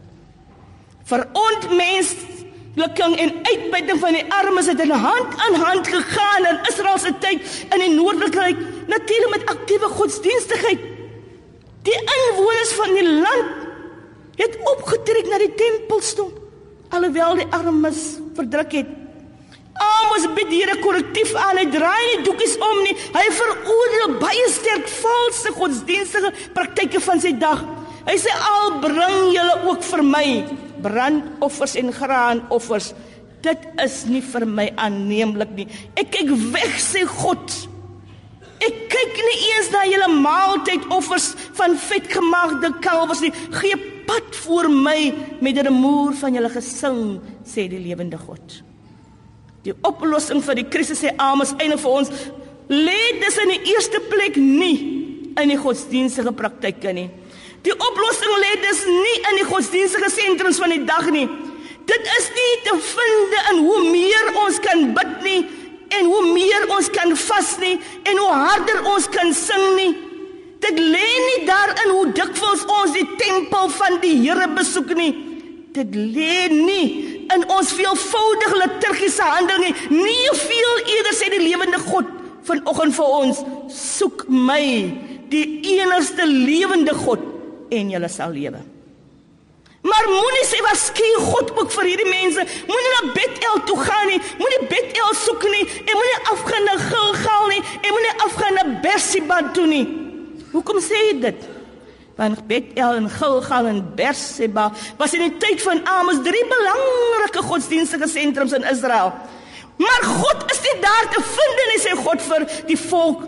Vir 1.10 1.26
ontmensliking 1.38 3.16
en 3.22 3.36
uitbuiting 3.46 4.02
van 4.02 4.18
die 4.18 4.26
armes 4.40 4.70
het 4.74 4.82
in 4.82 4.94
hand 5.06 5.38
aan 5.46 5.60
hand 5.62 5.88
gegaan 5.88 6.50
in 6.50 6.62
Israel 6.72 6.98
se 6.98 7.14
tyd 7.22 7.46
in 7.70 7.86
die 7.86 7.94
noordelike 7.94 8.50
natuurlik 8.90 9.36
met 9.38 9.50
aktiewe 9.54 9.94
godsdienstigheid. 10.02 10.82
Die 11.86 12.00
inwoners 12.18 12.74
van 12.82 12.98
die 12.98 13.08
land 13.22 13.59
het 14.40 14.56
opgetrek 14.74 15.28
na 15.30 15.42
die 15.42 15.52
tempels 15.60 16.14
toe, 16.18 16.30
alhoewel 16.96 17.42
die 17.42 17.50
armes 17.56 18.18
verdruk 18.38 18.74
het. 18.80 18.96
Amos 19.80 20.26
bied 20.36 20.50
hier 20.52 20.72
'n 20.72 20.82
korrektief 20.82 21.34
aan. 21.36 21.58
Hy 21.58 21.68
draai 21.72 22.04
nie 22.16 22.24
doekies 22.24 22.56
om 22.58 22.84
nie. 22.84 22.96
Hy 23.14 23.28
veroordeel 23.32 24.18
baie 24.20 24.48
sterk 24.50 24.88
valse 24.88 25.52
godsdienstige 25.56 26.34
praktyke 26.54 27.00
van 27.00 27.20
sy 27.20 27.32
dag. 27.32 27.64
Hy 28.06 28.18
sê 28.18 28.32
al 28.34 28.80
bring 28.80 29.34
julle 29.34 29.56
ook 29.70 29.84
vir 29.84 30.04
my 30.04 30.46
brandoffers 30.82 31.76
en 31.76 31.94
graanoffers. 31.94 32.94
Dit 33.42 33.60
is 33.84 34.06
nie 34.06 34.22
vir 34.22 34.46
my 34.46 34.72
aanneemlik 34.76 35.52
nie. 35.56 35.68
Ek 35.96 36.12
kyk 36.12 36.32
weg 36.52 36.80
sê 36.80 37.06
God. 37.08 37.68
Ek 38.60 38.90
kyk 38.92 39.16
nie 39.16 39.40
eens 39.54 39.70
na 39.72 39.86
julle 39.88 40.10
maaltydoffers 40.20 41.36
van 41.54 41.78
vetgemaakte 41.78 42.74
kalwers 42.82 43.22
nie. 43.22 43.32
Gee 43.52 43.99
pad 44.10 44.36
voor 44.44 44.70
my 44.74 45.14
met 45.44 45.58
die 45.58 45.66
remoer 45.68 46.16
van 46.18 46.34
julle 46.34 46.50
gesing, 46.54 47.20
sê 47.46 47.68
die 47.70 47.82
lewende 47.82 48.18
God. 48.18 48.60
Die 49.66 49.76
oplossing 49.86 50.42
vir 50.46 50.62
die 50.62 50.70
krisis 50.72 51.04
sê 51.04 51.14
Amos 51.22 51.54
einde 51.60 51.78
vir 51.78 51.98
ons 52.02 52.10
lê 52.70 53.00
dis 53.22 53.38
in 53.44 53.54
die 53.54 53.74
eerste 53.74 54.02
plek 54.10 54.40
nie 54.40 54.78
in 55.40 55.52
die 55.52 55.60
godsdienstige 55.60 56.34
praktyke 56.36 56.94
nie. 56.96 57.10
Die 57.66 57.76
oplossing 57.76 58.36
lê 58.42 58.52
dis 58.64 58.84
nie 58.88 59.16
in 59.32 59.40
die 59.42 59.48
godsdienstige 59.50 60.10
sentrums 60.14 60.62
van 60.64 60.74
die 60.74 60.84
dag 60.88 61.10
nie. 61.14 61.28
Dit 61.90 62.12
is 62.18 62.28
nie 62.36 62.52
te 62.66 62.76
vind 62.90 63.40
in 63.52 63.64
hoe 63.66 63.80
meer 63.90 64.36
ons 64.46 64.60
kan 64.64 64.86
bid 64.96 65.16
nie 65.26 65.40
en 65.98 66.06
hoe 66.06 66.22
meer 66.34 66.68
ons 66.76 66.90
kan 66.94 67.16
vas 67.18 67.56
nie 67.62 67.76
en 68.10 68.22
hoe 68.22 68.32
harder 68.32 68.86
ons 68.94 69.10
kan 69.12 69.34
sing 69.36 69.66
nie. 69.78 69.92
Dit 70.60 70.80
lê 70.80 71.10
nie 71.26 71.46
daarin 71.48 71.94
hoe 71.94 72.08
dikwels 72.16 72.66
ons 72.68 72.96
die 72.96 73.08
tempel 73.20 73.70
van 73.78 74.00
die 74.04 74.16
Here 74.20 74.48
besoek 74.56 74.92
nie. 74.98 75.12
Dit 75.76 75.94
lê 75.96 76.50
nie 76.52 76.88
in 77.32 77.46
ons 77.54 77.72
veelvoudige 77.78 78.58
liturgiese 78.64 79.24
handelinge 79.24 79.76
nie. 79.94 80.18
Veel 80.42 80.82
eerder 80.96 81.16
sê 81.16 81.30
die 81.32 81.46
lewende 81.46 81.80
God 81.86 82.10
vanoggend 82.50 82.96
vir 82.98 83.14
ons 83.22 83.40
soek 83.76 84.26
my 84.32 84.64
die 85.30 85.46
enigste 85.78 86.26
lewende 86.26 86.96
God 87.06 87.24
en 87.76 87.94
jy 87.94 88.12
sal 88.12 88.36
lewe. 88.36 88.60
Maar 89.86 90.10
moenie 90.12 90.44
sê 90.50 90.60
wat 90.66 90.76
skei 90.82 91.14
God 91.24 91.54
ook 91.56 91.72
vir 91.72 91.88
hierdie 91.94 92.10
mense? 92.10 92.44
Moenie 92.68 92.92
na 92.98 93.14
Bethel 93.16 93.62
toe 93.70 93.78
gaan 93.80 94.10
nie. 94.12 94.20
Moenie 94.42 94.68
Bethel 94.68 95.16
soek 95.22 95.46
nie. 95.54 95.64
En 95.86 95.96
moenie 95.96 96.20
afgaan 96.34 96.68
na 96.68 96.76
Gilgal 96.84 97.50
nie. 97.54 97.64
En 97.80 97.96
moenie 97.96 98.16
afgaan 98.28 98.60
na 98.60 98.68
Berseba 98.84 99.40
toe 99.56 99.70
nie 99.72 99.86
hoekom 100.52 100.82
sê 100.84 101.08
jy 101.10 101.16
dit 101.28 101.48
want 102.20 102.42
Bethel 102.50 102.98
en 103.00 103.08
Gilgal 103.08 103.68
en 103.70 103.82
Berseba 103.96 104.66
was 105.00 105.14
in 105.16 105.24
die 105.24 105.38
tyd 105.40 105.62
van 105.64 105.80
Amos 105.88 106.20
drie 106.26 106.46
belangrike 106.52 107.46
godsdienstige 107.48 108.10
sentrums 108.12 108.52
in 108.58 108.66
Israel. 108.68 109.14
Maar 109.80 110.04
God 110.04 110.44
is 110.52 110.60
nie 110.66 110.82
daar 110.84 111.08
te 111.14 111.22
vind 111.24 111.62
nie, 111.70 111.80
sê 111.80 111.96
God 111.96 112.26
vir 112.26 112.46
die 112.68 112.80
volk. 112.90 113.24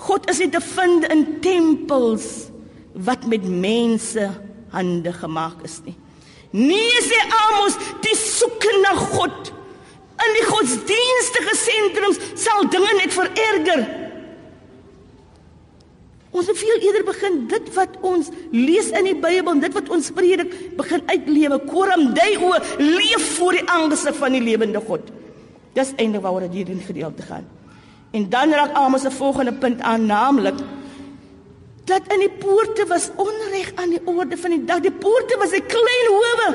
God 0.00 0.30
is 0.32 0.40
nie 0.40 0.48
te 0.48 0.62
vind 0.64 1.04
in 1.12 1.26
tempels 1.44 2.28
wat 2.96 3.26
met 3.28 3.44
mense 3.44 4.30
hande 4.72 5.12
gemaak 5.12 5.60
is 5.68 5.76
nie. 5.84 5.96
Nee 6.56 7.02
sê 7.04 7.20
Amos, 7.44 7.76
die 8.00 8.16
soek 8.16 8.64
na 8.80 8.94
God 9.12 9.52
in 10.20 10.36
die 10.38 10.46
godsdienstige 10.48 11.52
sentrums 11.56 12.24
sal 12.40 12.64
dinge 12.72 12.96
net 12.96 13.12
vererger. 13.12 13.84
Ons 16.30 16.46
moet 16.46 16.58
veel 16.58 16.82
eerder 16.86 17.04
begin 17.04 17.46
dit 17.50 17.70
wat 17.74 17.96
ons 18.06 18.28
lees 18.54 18.90
in 18.94 19.08
die 19.08 19.16
Bybel, 19.18 19.58
dit 19.60 19.72
wat 19.74 19.88
ons 19.90 20.10
predik, 20.14 20.52
begin 20.78 21.02
uitlewe. 21.10 21.58
Koram 21.66 22.12
dei 22.14 22.36
o 22.38 22.52
leef 22.78 23.24
voor 23.38 23.58
die 23.58 23.64
aangesig 23.66 24.14
van 24.14 24.36
die 24.36 24.42
lewende 24.44 24.82
God. 24.86 25.10
Dis 25.74 25.90
eintlik 25.96 26.22
waaroor 26.22 26.46
dit 26.46 26.60
hierdie 26.60 26.78
gedeelte 26.86 27.26
gaan. 27.26 27.48
En 28.14 28.28
dan 28.30 28.54
raak 28.54 28.74
Amos 28.78 29.02
se 29.02 29.10
volgende 29.10 29.52
punt 29.52 29.80
aan, 29.80 30.06
naamlik 30.06 30.58
dat 31.90 32.12
in 32.14 32.22
die 32.22 32.30
poorte 32.30 32.84
was 32.86 33.08
onreg 33.18 33.72
aan 33.74 33.90
die 33.90 34.02
orde 34.06 34.36
van 34.38 34.52
die 34.54 34.64
dag. 34.64 34.82
Die 34.84 34.94
poorte 34.94 35.36
was 35.38 35.50
'n 35.50 35.66
klein 35.66 36.06
howe 36.14 36.54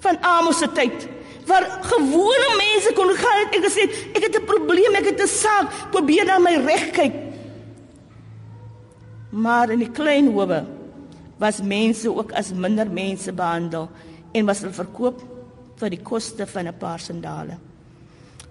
van 0.00 0.16
Amos 0.22 0.58
se 0.58 0.68
tyd 0.72 1.08
waar 1.46 1.78
gewone 1.82 2.48
mense 2.58 2.92
kon 2.94 3.10
gaan 3.14 3.46
en 3.50 3.62
gesê 3.62 3.82
ek 4.14 4.22
het 4.22 4.36
'n 4.36 4.44
probleem, 4.44 4.94
ek 4.94 5.04
het 5.04 5.22
'n 5.22 5.28
saak, 5.28 5.90
probeer 5.90 6.24
na 6.24 6.38
my 6.38 6.56
reg 6.66 6.90
kyk. 6.90 7.25
Maar 9.36 9.70
in 9.74 9.82
die 9.84 9.92
klein 9.92 10.30
howe 10.32 10.62
was 11.36 11.60
mense 11.60 12.08
ook 12.08 12.32
as 12.32 12.54
minder 12.56 12.88
mense 12.88 13.32
behandel 13.36 13.90
en 14.32 14.46
was 14.48 14.62
hulle 14.64 14.72
verkoop 14.72 15.20
vir 15.76 15.92
die 15.92 16.00
koste 16.00 16.46
van 16.48 16.68
'n 16.68 16.78
paar 16.78 17.00
sandale. 17.00 17.58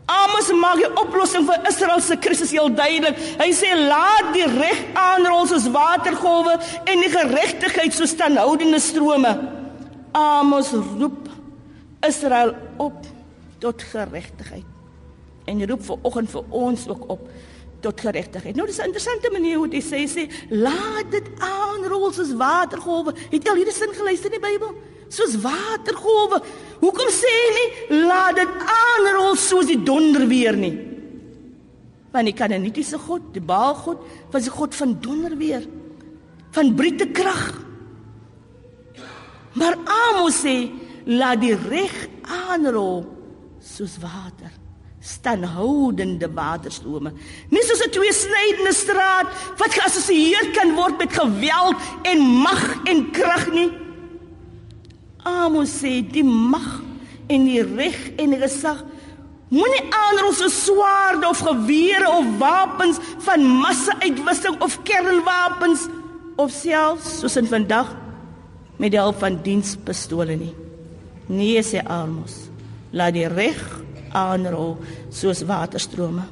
Amos 0.06 0.52
maak 0.54 0.78
die 0.78 0.91
oplossing 1.02 1.48
vir 1.48 1.65
Israel 1.67 2.02
se 2.02 2.17
krisis 2.17 2.52
heel 2.52 2.69
duidelik. 2.69 3.17
Hy 3.17 3.50
sê 3.54 3.74
laat 3.88 4.34
die 4.34 4.45
reg 4.45 4.84
aanrol 4.93 5.48
soos 5.48 5.65
watergolwe 5.74 6.60
en 6.86 7.00
die 7.02 7.10
geregtigheid 7.10 7.93
soos 7.93 8.13
standhoudende 8.13 8.80
strome. 8.80 9.34
Amos 10.12 10.71
roep 10.71 11.30
Israel 12.06 12.54
op 12.78 13.02
tot 13.58 13.82
geregtigheid. 13.82 14.65
En 15.45 15.67
roep 15.67 15.84
vir 15.84 15.98
oggend 16.02 16.30
vir 16.30 16.43
ons 16.50 16.88
ook 16.88 17.10
op 17.10 17.30
tot 17.86 18.02
geregtigheid. 18.02 18.56
Nou 18.58 18.65
dis 18.67 18.80
'n 18.80 18.89
interessante 18.89 19.30
manier 19.32 19.58
hoe 19.58 19.69
dit 19.69 19.84
sê 19.84 20.02
sê 20.10 20.24
laat 20.50 21.12
dit 21.12 21.28
aanrol 21.39 22.12
soos 22.12 22.34
watergolwe. 22.34 23.13
Het 23.32 23.43
jy 23.43 23.50
al 23.50 23.62
hierdie 23.62 23.74
sin 23.74 23.93
geluister 23.93 24.34
in 24.34 24.39
die 24.39 24.48
Bybel? 24.50 24.74
Soos 25.10 25.36
watergolwe. 25.41 26.41
Hoekom 26.82 27.10
sê 27.10 27.32
hy 27.43 27.52
nie 27.58 28.00
laat 28.08 28.36
dit 28.36 28.50
aanrol 28.82 29.36
soos 29.36 29.65
die 29.65 29.84
donder 29.84 30.28
weer 30.28 30.58
nie? 30.58 30.78
Want 32.12 32.26
die 32.26 32.34
Kanaanitiese 32.34 32.98
God, 32.98 33.21
die 33.34 33.41
Baal 33.41 33.76
God, 33.76 34.00
was 34.32 34.43
die 34.43 34.52
God 34.52 34.76
van 34.76 34.98
donder 35.00 35.38
weer. 35.38 35.67
Van 36.52 36.76
brute 36.76 37.08
krag. 37.12 37.62
Maar 39.54 39.76
Amos 39.86 40.41
sê 40.43 40.71
laat 41.06 41.41
die 41.41 41.56
reg 41.56 42.08
aanrol 42.24 43.06
soos 43.60 43.98
water 44.00 44.64
standhoudende 45.06 46.28
waterstrome. 46.34 47.13
Nie 47.50 47.63
soos 47.63 47.84
'n 47.86 47.91
tweesnydende 47.94 48.74
straat 48.74 49.28
wat 49.58 49.74
geassosieer 49.78 50.50
kan 50.58 50.74
word 50.76 50.98
met 50.98 51.13
geweld 51.13 51.76
en 52.02 52.20
mag 52.20 52.63
en 52.84 53.12
krag 53.12 53.52
nie. 53.52 53.72
Amos 55.24 55.70
sê 55.82 56.02
die 56.12 56.24
mag 56.24 56.82
en 57.28 57.46
die 57.46 57.63
reg 57.63 58.12
en 58.18 58.30
die 58.30 58.39
gesag 58.41 58.84
moenie 59.50 59.86
aanrol 59.89 60.34
so 60.34 60.48
swaarde 60.50 61.28
of 61.30 61.39
gewere 61.39 62.10
of 62.10 62.26
wapens 62.38 62.98
van 63.18 63.46
massa-uitwissing 63.46 64.62
of 64.62 64.84
kernwapens 64.84 65.88
of 66.36 66.52
selfs 66.52 67.20
soos 67.20 67.38
in 67.38 67.48
vandag 67.48 67.96
met 68.78 68.91
die 68.91 69.00
hulp 69.00 69.20
van 69.20 69.41
dienspistole 69.41 70.36
nie. 70.36 70.56
Nee 71.28 71.63
sê 71.63 71.82
Amos. 71.86 72.50
laat 72.96 73.13
die 73.13 73.28
reg 73.28 73.85
aanrol 74.15 74.78
soos 75.13 75.43
waterstrome. 75.47 76.23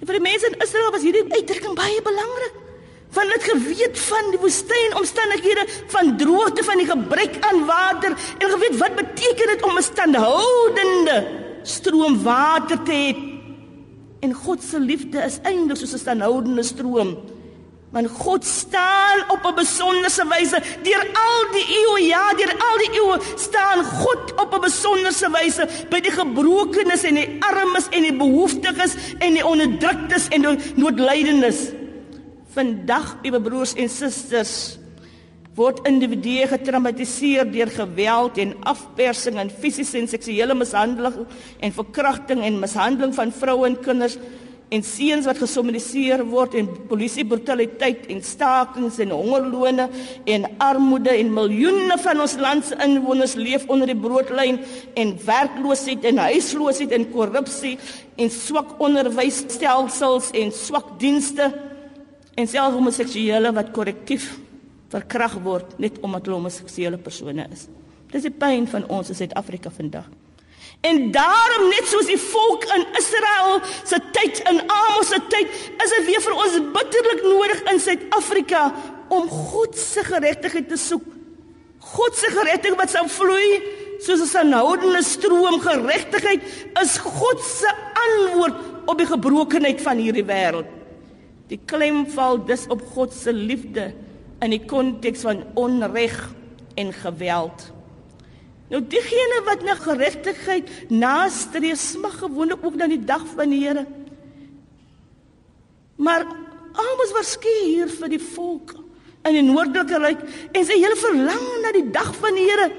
En 0.00 0.08
vir 0.08 0.18
die 0.18 0.24
mense 0.24 0.50
in 0.50 0.60
Israel 0.64 0.92
was 0.94 1.06
hierdie 1.06 1.24
uitdrukking 1.30 1.74
baie 1.78 2.02
belangrik. 2.04 2.60
Van 3.12 3.28
dit 3.28 3.44
geweet 3.44 3.98
van 4.06 4.30
die 4.32 4.40
woestynomstandighede, 4.40 5.66
van 5.92 6.14
droogte, 6.20 6.64
van 6.64 6.80
die 6.80 6.88
gebrek 6.88 7.36
aan 7.44 7.66
water 7.68 8.16
en 8.38 8.54
geweet 8.54 8.78
wat 8.80 8.96
beteken 8.96 9.52
dit 9.52 9.62
om 9.68 9.76
'n 9.76 9.82
standhoudende 9.82 11.18
stroom 11.62 12.22
water 12.22 12.82
te 12.82 12.92
hê. 12.92 13.10
En 14.20 14.32
God 14.32 14.62
se 14.62 14.80
liefde 14.80 15.18
is 15.18 15.38
eintlik 15.42 15.76
soos 15.76 15.94
'n 15.94 16.04
standhoudende 16.06 16.62
stroom 16.62 17.16
Want 17.92 18.08
God 18.08 18.44
staan 18.44 19.18
op 19.28 19.44
'n 19.44 19.54
besonderse 19.54 20.24
wyse 20.28 20.58
deur 20.82 21.04
al 21.12 21.40
die 21.52 21.66
eeue, 21.80 22.06
ja, 22.06 22.32
deur 22.34 22.54
al 22.56 22.78
die 22.78 22.92
eeue 23.00 23.18
staan 23.36 23.84
God 23.84 24.32
op 24.40 24.54
'n 24.54 24.60
besonderse 24.60 25.28
wyse 25.30 25.68
by 25.90 26.00
die 26.00 26.10
gebrokenes 26.10 27.02
en 27.02 27.14
die 27.14 27.36
armes 27.38 27.88
en 27.90 28.02
die 28.02 28.16
behoeftiges 28.16 28.94
en 29.18 29.32
die 29.34 29.46
onderdruktes 29.46 30.28
en 30.28 30.42
die 30.42 30.58
noodlydendes. 30.74 31.70
Vandag, 32.54 33.16
uwe 33.22 33.40
broers 33.40 33.74
en 33.74 33.88
susters, 33.88 34.78
word 35.54 35.86
individue 35.88 36.46
getraumatiseer 36.48 37.50
deur 37.52 37.68
geweld 37.68 38.38
en 38.38 38.54
afpersing 38.60 39.36
en 39.36 39.50
fisiese 39.50 39.98
en 39.98 40.08
seksuele 40.08 40.54
mishandeling 40.54 41.26
en 41.60 41.72
verkrachting 41.72 42.40
en 42.44 42.58
mishandeling 42.58 43.14
van 43.14 43.32
vroue 43.32 43.66
en 43.66 43.80
kinders 43.80 44.16
en 44.72 44.84
seuns 44.86 45.26
wat 45.28 45.40
gesommuniseer 45.42 46.22
word 46.28 46.56
en 46.58 46.70
polisie 46.88 47.24
brutaliteit 47.28 48.06
en 48.12 48.22
stakings 48.24 48.98
en 49.04 49.12
hongerlone 49.12 49.88
en 50.34 50.46
armoede 50.64 51.12
en 51.12 51.32
miljoene 51.34 51.98
van 52.00 52.22
ons 52.24 52.36
land 52.40 52.66
se 52.66 52.78
inwoners 52.84 53.36
leef 53.40 53.66
onder 53.72 53.92
die 53.92 53.98
broodlyn 53.98 54.60
en 54.98 55.12
werkloosheid 55.26 56.06
en 56.08 56.22
huisloosheid 56.24 56.94
en 56.96 57.08
korrupsie 57.12 57.74
en 58.16 58.32
swak 58.32 58.78
onderwysstelsels 58.82 60.32
en 60.40 60.54
swak 60.56 60.96
dienste 61.02 61.50
en 62.32 62.48
selfs 62.48 62.78
homoseksuele 62.78 63.52
wat 63.52 63.74
korrektief 63.76 64.32
verkrag 64.92 65.36
word 65.44 65.76
net 65.80 66.00
omdat 66.04 66.26
hulle 66.26 66.40
homoseksuele 66.40 67.00
persone 67.00 67.46
is. 67.52 67.68
Dis 68.12 68.26
die 68.28 68.34
pyn 68.34 68.66
van 68.68 68.84
ons 68.92 69.08
in 69.12 69.16
Suid-Afrika 69.16 69.72
vandag. 69.72 70.08
En 70.82 71.10
daarom 71.14 71.68
net 71.70 71.86
soos 71.86 72.08
die 72.10 72.18
volk 72.18 72.64
in 72.74 72.84
Israel 72.98 73.60
se 73.86 74.00
tyd 74.14 74.40
in 74.50 74.58
Amos 74.66 75.12
se 75.12 75.20
tyd, 75.30 75.52
is 75.84 75.94
dit 75.96 76.08
weer 76.08 76.24
vir 76.24 76.34
ons 76.34 76.58
bitterlik 76.74 77.22
nodig 77.22 77.62
in 77.70 77.80
Suid-Afrika 77.80 78.64
om 79.14 79.28
God 79.30 79.78
se 79.78 80.02
geregtigheid 80.04 80.68
te 80.68 80.78
soek. 80.80 81.04
God 81.94 82.18
se 82.18 82.30
geregtigheid 82.34 82.80
wat 82.80 82.94
sou 82.94 83.06
vloei 83.08 83.62
soos 84.02 84.34
'n 84.34 84.38
aanhoudende 84.38 85.02
stroom 85.02 85.60
geregtigheid 85.60 86.42
is 86.82 86.98
God 86.98 87.40
se 87.40 87.70
antwoord 88.06 88.54
op 88.86 88.98
die 88.98 89.06
gebrokenheid 89.06 89.80
van 89.80 89.96
hierdie 89.96 90.26
wêreld. 90.26 90.66
Die 91.48 91.60
klem 91.64 92.06
val 92.10 92.44
dus 92.44 92.66
op 92.68 92.82
God 92.94 93.12
se 93.12 93.32
liefde 93.32 93.92
in 94.40 94.50
die 94.50 94.64
konteks 94.66 95.20
van 95.20 95.44
onreg 95.54 96.30
en 96.74 96.92
geweld. 96.92 97.71
Nou 98.72 98.80
diegene 98.88 99.42
wat 99.44 99.64
na 99.66 99.74
geregtigheid 99.76 100.70
nastreef, 100.88 101.80
smag 101.80 102.14
gewoonlik 102.22 102.62
ook 102.64 102.78
na 102.80 102.88
die 102.88 103.02
dag 103.04 103.24
van 103.34 103.52
die 103.52 103.60
Here. 103.66 103.84
Maar 106.00 106.24
almal 106.72 107.12
was 107.12 107.34
skeer 107.36 107.92
vir 107.92 108.14
die 108.14 108.22
volk 108.32 108.72
in 109.28 109.36
die 109.36 109.44
noordelike 109.44 110.00
ryk 110.00 110.24
en 110.56 110.64
sy 110.64 110.80
hele 110.80 110.96
verlang 110.98 111.44
na 111.62 111.74
die 111.76 111.84
dag 111.92 112.14
van 112.16 112.40
die 112.40 112.48
Here. 112.48 112.70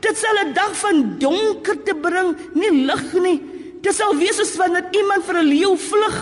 Dit 0.00 0.16
sal 0.16 0.40
'n 0.46 0.54
dag 0.56 0.72
van 0.80 1.18
donker 1.18 1.76
te 1.84 1.94
bring, 1.94 2.36
nie 2.54 2.86
lig 2.88 3.12
nie. 3.12 3.40
Dit 3.82 3.94
sal 3.94 4.16
wees 4.16 4.36
soos 4.36 4.56
wanneer 4.56 4.88
iemand 4.96 5.24
vir 5.24 5.36
'n 5.42 5.48
leeu 5.48 5.76
vlug 5.76 6.18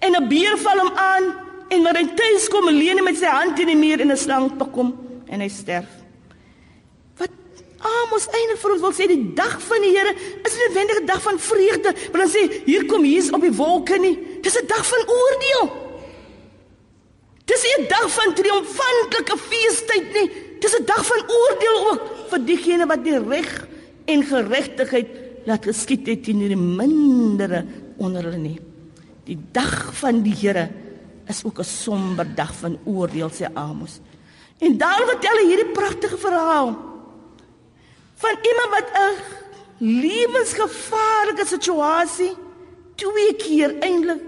en 0.00 0.16
'n 0.16 0.28
beer 0.28 0.58
val 0.58 0.78
hom 0.78 0.92
aan 0.96 1.24
en 1.70 1.82
wanneer 1.82 2.02
hy 2.02 2.14
tuis 2.14 2.48
kom, 2.48 2.66
lê 2.66 2.90
hy 2.90 3.02
met 3.02 3.16
sy 3.16 3.26
hand 3.26 3.58
in 3.58 3.66
die 3.66 3.76
muur 3.76 4.00
en 4.00 4.10
'n 4.10 4.16
slang 4.16 4.56
pak 4.58 4.74
hom 4.74 4.90
en 5.28 5.40
hy 5.40 5.48
sterf. 5.48 6.03
Amos 7.84 8.24
eintlik 8.32 8.60
vir 8.62 8.72
ons 8.74 8.84
wil 8.84 8.94
sê 8.96 9.06
die 9.10 9.22
dag 9.36 9.54
van 9.60 9.84
die 9.84 9.92
Here 9.92 10.12
is 10.16 10.54
'n 10.54 10.60
noodwendige 10.62 11.04
dag 11.04 11.22
van 11.22 11.38
vreugde. 11.38 11.90
Want 12.12 12.20
dan 12.24 12.32
sê 12.32 12.42
hier 12.64 12.86
kom 12.86 13.04
Jesus 13.04 13.32
op 13.32 13.40
die 13.40 13.52
wolke 13.52 13.98
nie. 13.98 14.40
Dis 14.40 14.56
'n 14.56 14.66
dag 14.66 14.86
van 14.86 15.02
oordeel. 15.18 15.64
Dis 17.44 17.62
nie 17.62 17.84
'n 17.84 17.88
dag 17.88 18.08
van 18.10 18.34
triomfantelike 18.34 19.36
feestyd 19.36 20.06
nie. 20.14 20.30
Dis 20.60 20.76
'n 20.78 20.84
dag 20.84 21.04
van 21.06 21.22
oordeel 21.28 21.76
ook 21.90 22.02
vir 22.30 22.44
diegene 22.44 22.86
wat 22.86 23.04
die 23.04 23.18
reg 23.18 23.66
en 24.06 24.22
geregtigheid 24.22 25.08
laat 25.44 25.64
geskied 25.64 26.06
het 26.06 26.24
teen 26.24 26.38
die 26.38 26.56
mindere 26.56 27.64
onder 27.98 28.22
hulle 28.22 28.38
nie. 28.38 28.60
Die 29.24 29.38
dag 29.52 29.94
van 29.94 30.22
die 30.22 30.34
Here 30.34 30.68
is 31.28 31.44
ook 31.44 31.58
'n 31.58 31.64
somber 31.64 32.34
dag 32.34 32.54
van 32.54 32.78
oordeel 32.84 33.30
sê 33.30 33.52
Amos. 33.54 34.00
En 34.58 34.78
daar 34.78 35.04
vertel 35.06 35.36
hy 35.36 35.46
hierdie 35.46 35.72
pragtige 35.72 36.16
verhaal 36.16 36.93
van 38.14 38.36
iemand 38.42 38.70
wat 38.70 38.88
'n 38.92 39.14
lewensgevaarlike 39.78 41.46
situasie 41.46 42.32
twee 42.94 43.34
keer 43.34 43.78
eintlik 43.82 44.22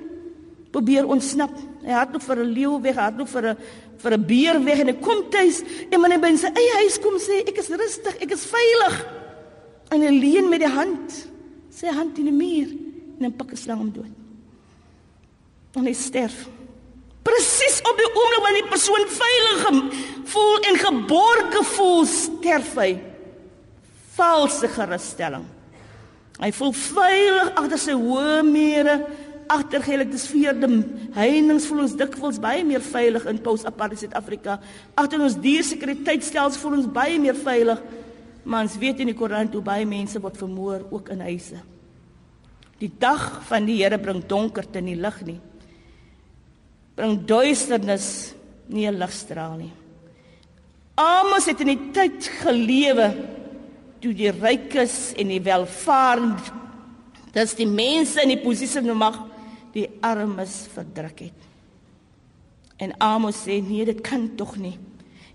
probeer 0.71 1.07
ontsnap. 1.07 1.53
Hy 1.87 1.95
het 1.95 2.13
nog 2.13 2.23
vir 2.23 2.37
'n 2.37 2.53
leeu 2.53 2.81
weg, 2.81 2.97
het 2.97 3.17
nog 3.17 3.29
vir 3.29 3.45
'n 3.51 3.57
vir 3.97 4.13
'n 4.13 4.27
beer 4.27 4.65
weg 4.65 4.79
en 4.79 4.87
hy 4.87 4.95
kom 5.01 5.31
tuis 5.31 5.63
en 5.91 6.01
wanneer 6.01 6.21
hy 6.21 6.31
by 6.31 6.37
sy 6.37 6.47
eie 6.47 6.75
huis 6.83 6.99
kom 6.99 7.19
sê 7.19 7.49
ek 7.49 7.59
is 7.59 7.69
rustig, 7.69 8.17
ek 8.21 8.31
is 8.31 8.45
veilig. 8.45 9.07
En 9.91 10.01
hy 10.01 10.11
leun 10.11 10.49
met 10.49 10.61
die 10.61 10.69
hand, 10.69 11.29
sy 11.71 11.87
hand 11.87 12.19
in 12.19 12.25
die 12.25 12.33
muur 12.33 12.69
en 13.21 13.27
'n 13.27 13.37
pak 13.37 13.57
slang 13.57 13.81
om 13.81 13.93
dood. 13.93 14.15
En 15.75 15.87
hy 15.87 15.93
sterf. 15.93 16.49
Presies 17.23 17.81
op 17.81 17.97
die 17.97 18.13
oomblik 18.15 18.43
wanneer 18.43 18.63
die 18.63 18.71
persoon 18.71 19.07
veilig 19.09 19.93
voel 20.25 20.59
en 20.59 20.77
geborge 20.77 21.65
voel, 21.65 22.05
sterf 22.05 22.75
hy 22.75 23.16
valse 24.17 24.69
gerusstelling. 24.69 25.45
Hy 26.37 26.51
voel 26.53 26.75
veilig 26.77 27.53
agter 27.57 27.81
sy 27.81 27.95
hoë 27.97 28.43
mure, 28.45 28.97
agter 29.49 29.85
geliktes 29.87 30.27
vierde 30.29 30.69
heininge 31.15 31.63
voel 31.65 31.85
ons 31.85 31.95
dikwels 31.97 32.41
baie 32.43 32.65
meer 32.67 32.83
veilig 32.85 33.29
in 33.31 33.39
post-apartheid 33.43 34.03
Suid-Afrika. 34.03 34.59
Agter 34.99 35.23
ons 35.23 35.39
diersekuriteitstelsels 35.41 36.59
voel 36.61 36.81
ons 36.81 36.91
baie 36.93 37.21
meer 37.23 37.39
veilig. 37.39 37.81
Maar 38.47 38.67
ons 38.67 38.77
weet 38.79 39.01
in 39.03 39.11
die 39.11 39.17
Koran 39.17 39.51
hoe 39.53 39.65
baie 39.65 39.87
mense 39.89 40.21
word 40.23 40.37
vermoor 40.39 40.85
ook 40.91 41.11
in 41.15 41.25
huise. 41.27 41.59
Die 42.79 42.91
dag 43.01 43.41
van 43.49 43.67
die 43.67 43.79
Here 43.81 43.99
bring 43.99 44.21
donkerte 44.29 44.83
in 44.83 44.91
die 44.93 44.99
lig 45.01 45.23
nie. 45.27 45.39
Bring 46.97 47.25
duisternis 47.27 48.35
nie 48.69 48.87
'n 48.87 48.99
ligstraal 48.99 49.57
nie. 49.57 49.73
Amos 50.97 51.47
het 51.47 51.61
in 51.61 51.67
die 51.67 51.91
tyd 51.93 52.25
gelewe 52.43 53.36
toe 54.01 54.13
die 54.17 54.31
rykes 54.31 55.15
en 55.17 55.29
die 55.33 55.43
welvarend 55.43 56.53
dis 57.37 57.55
die 57.59 57.69
mense 57.69 58.23
in 58.23 58.33
die 58.33 58.41
posisie 58.41 58.81
van 58.81 58.97
mag 58.97 59.19
die 59.77 59.87
armes 60.01 60.65
verdruk 60.73 61.19
het. 61.27 61.47
En 62.81 62.95
Amos 63.01 63.43
sê 63.45 63.61
nee, 63.61 63.85
dit 63.85 64.01
kan 64.05 64.31
tog 64.37 64.57
nie. 64.57 64.77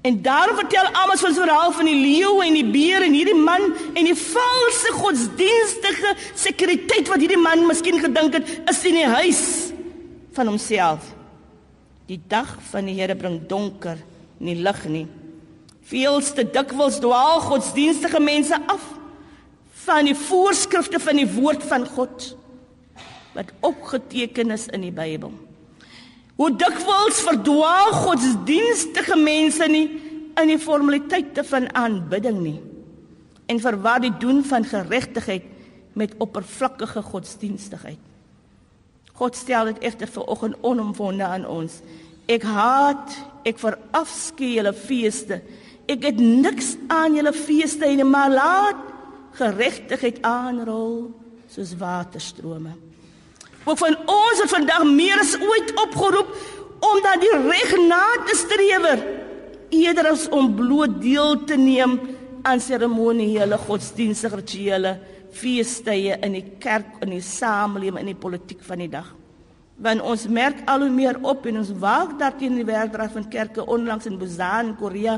En 0.01 0.17
daarom 0.21 0.57
vertel 0.57 0.89
Amos 0.97 1.21
'n 1.21 1.33
verhaal 1.33 1.71
van 1.71 1.85
die 1.85 2.01
leeu 2.01 2.41
en 2.41 2.53
die 2.53 2.65
beer 2.65 3.01
en 3.05 3.13
hierdie 3.13 3.37
man 3.37 3.61
en 3.93 4.05
die 4.05 4.17
valse 4.17 4.91
godsdienstige 4.93 6.15
sekuriteit 6.33 7.07
wat 7.07 7.19
hierdie 7.19 7.37
man 7.37 7.67
miskien 7.67 7.99
gedink 7.99 8.33
het 8.33 8.61
is 8.69 8.85
in 8.85 8.97
die 8.97 9.05
huis 9.05 9.71
van 10.31 10.47
homself. 10.47 11.13
Die 12.05 12.21
dag 12.27 12.57
van 12.71 12.85
die 12.85 12.97
Here 12.97 13.15
bring 13.15 13.47
donker, 13.47 13.97
nie 14.37 14.55
lig 14.55 14.87
nie. 14.87 15.07
Veelste 15.89 16.45
dikwels 16.45 16.99
dwaal 17.01 17.41
godsdienstige 17.45 18.19
mense 18.21 18.57
af 18.69 18.83
van 19.85 20.05
die 20.05 20.15
voorskrifte 20.15 20.99
van 21.01 21.17
die 21.17 21.29
woord 21.29 21.63
van 21.65 21.87
God 21.89 22.35
wat 23.33 23.53
opgeteken 23.63 24.51
is 24.51 24.67
in 24.75 24.83
die 24.83 24.93
Bybel. 24.93 25.31
Hoe 26.35 26.49
dikwels 26.55 27.21
verdwaal 27.23 27.93
godsdienstige 27.95 29.15
mense 29.17 29.67
nie 29.71 29.87
in 30.41 30.51
die 30.51 30.59
formaliteite 30.59 31.43
van 31.47 31.69
aanbidding 31.77 32.39
nie 32.43 32.59
en 33.51 33.59
verwar 33.59 33.99
die 34.03 34.13
doen 34.19 34.43
van 34.47 34.63
geregtigheid 34.63 35.47
met 35.99 36.13
oppervlakkige 36.23 37.01
godsdienstigheid. 37.03 37.99
God 39.13 39.35
stel 39.35 39.73
dit 39.73 39.81
egter 39.85 40.07
vir 40.07 40.29
oggend 40.31 40.55
onomwonde 40.65 41.25
aan 41.27 41.43
ons. 41.45 41.81
Ek 42.31 42.45
haat, 42.47 43.11
ek 43.45 43.59
verafskuw 43.59 44.53
julle 44.55 44.71
feeste 44.77 45.41
Ek 45.91 46.05
het 46.07 46.19
niks 46.21 46.75
aan 46.87 47.17
julle 47.17 47.33
feeste 47.35 47.85
en 47.89 48.07
maar 48.09 48.31
laat 48.31 48.87
geregtigheid 49.35 50.21
aanrol 50.27 51.09
soos 51.51 51.73
waterstrome. 51.79 52.71
Ook 53.63 53.77
van 53.77 53.97
ons 54.09 54.39
het 54.41 54.51
vandag 54.51 54.85
meer 54.87 55.19
as 55.19 55.35
ooit 55.35 55.73
opgeroep 55.83 56.31
om 56.81 57.01
dan 57.03 57.19
die 57.21 57.33
reg 57.43 57.75
na 57.89 58.05
te 58.25 58.37
streef 58.39 59.03
eerder 59.71 60.11
as 60.11 60.27
om 60.29 60.53
bloot 60.55 60.99
deel 61.01 61.43
te 61.47 61.55
neem 61.59 61.99
aan 62.47 62.59
seremoniele 62.59 63.57
godsdienstige 63.67 64.39
rituele 64.41 64.95
feestydde 65.31 66.17
in 66.25 66.35
die 66.35 66.45
kerk, 66.59 66.97
in 67.05 67.13
die 67.15 67.23
samelewing, 67.23 68.01
in 68.01 68.11
die 68.11 68.19
politiek 68.19 68.63
van 68.67 68.83
die 68.83 68.89
dag. 68.91 69.07
Want 69.81 70.03
ons 70.05 70.27
merk 70.29 70.59
al 70.69 70.83
hoe 70.85 70.91
meer 70.93 71.17
op 71.25 71.45
en 71.49 71.57
ons 71.57 71.71
waak 71.81 72.13
daarteen 72.19 72.59
die 72.59 72.65
werkdraad 72.67 73.15
van 73.15 73.27
kerke 73.33 73.65
onlangs 73.65 74.05
in 74.05 74.19
Busan, 74.21 74.75
Korea, 74.77 75.15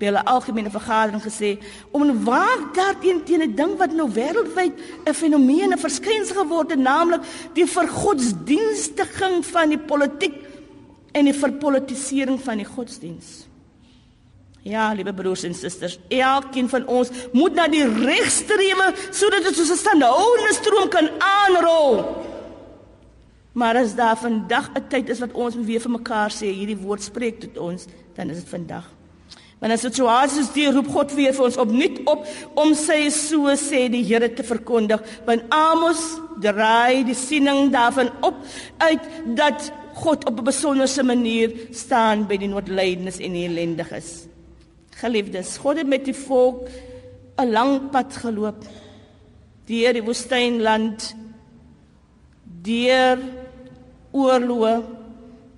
by 0.00 0.08
hulle 0.08 0.22
algemene 0.24 0.72
vergadering 0.72 1.20
gesê 1.20 1.50
om 1.92 2.24
waak 2.24 2.72
daarteen 2.78 3.20
teen 3.28 3.42
'n 3.44 3.54
ding 3.54 3.76
wat 3.76 3.92
nou 3.92 4.08
wêreldwyd 4.08 4.72
'n 5.04 5.12
fenomeen, 5.12 5.72
'n 5.72 5.78
verskynsel 5.78 6.36
geword 6.36 6.70
het, 6.70 6.80
naamlik 6.80 7.20
die 7.52 7.66
vergodsdienstiging 7.66 9.44
van 9.44 9.68
die 9.68 9.78
politiek 9.78 10.34
en 11.12 11.24
die 11.24 11.34
verpolitisering 11.34 12.40
van 12.40 12.56
die 12.56 12.68
godsdiens. 12.68 13.46
Ja, 14.62 14.92
liewe 14.92 15.14
broers 15.14 15.42
en 15.42 15.54
susters, 15.54 15.98
elkeen 16.08 16.68
van 16.68 16.86
ons 16.86 17.10
moet 17.32 17.54
na 17.54 17.68
die 17.68 17.84
reg 17.86 18.30
streef 18.30 19.10
sodat 19.10 19.42
dit 19.42 19.54
soos 19.54 19.70
'n 19.70 19.76
standhoudende 19.76 20.54
stroom 20.54 20.88
kan 20.88 21.08
aanrol. 21.18 22.25
Maar 23.56 23.76
as 23.80 23.94
daar 23.96 24.18
vandag 24.20 24.70
'n 24.74 24.84
tyd 24.88 25.08
is 25.08 25.18
wat 25.24 25.32
ons 25.32 25.54
weer 25.56 25.80
vir 25.80 25.90
mekaar 25.90 26.30
sê, 26.30 26.52
hierdie 26.52 26.76
woord 26.76 27.02
spreek 27.02 27.40
tot 27.40 27.58
ons, 27.58 27.86
dan 28.14 28.30
is 28.30 28.36
dit 28.44 28.48
vandag. 28.48 28.84
Want 29.58 29.72
as 29.72 29.80
situasies 29.80 30.52
die 30.52 30.68
roep 30.70 30.88
God 30.92 31.14
weer 31.14 31.32
vir 31.32 31.44
ons 31.44 31.56
opnuut 31.56 32.00
op 32.04 32.26
om 32.54 32.74
sy 32.74 33.08
so 33.10 33.48
sê 33.56 33.86
die 33.88 34.04
Here 34.04 34.28
te 34.28 34.44
verkondig, 34.44 35.00
want 35.24 35.42
Amos 35.48 36.20
draai 36.40 37.04
die 37.04 37.16
siening 37.16 37.72
daarvan 37.72 38.10
op 38.20 38.34
uit 38.78 39.00
dat 39.36 39.72
God 39.94 40.26
op 40.28 40.38
'n 40.38 40.44
besonderse 40.44 41.02
manier 41.02 41.52
staan 41.70 42.26
by 42.26 42.36
die 42.36 42.48
noodlydendes 42.48 43.18
en 43.18 43.32
die 43.32 43.46
ellendiges. 43.48 44.26
Geliefdes, 44.90 45.56
God 45.56 45.78
het 45.78 45.86
met 45.86 46.04
die 46.04 46.14
volk 46.14 46.68
'n 47.38 47.50
lang 47.50 47.90
pad 47.90 48.16
geloop 48.16 48.64
deur 49.66 49.92
die 49.92 50.04
woestynland 50.04 51.14
deur 52.62 53.18
oorloë 54.16 54.74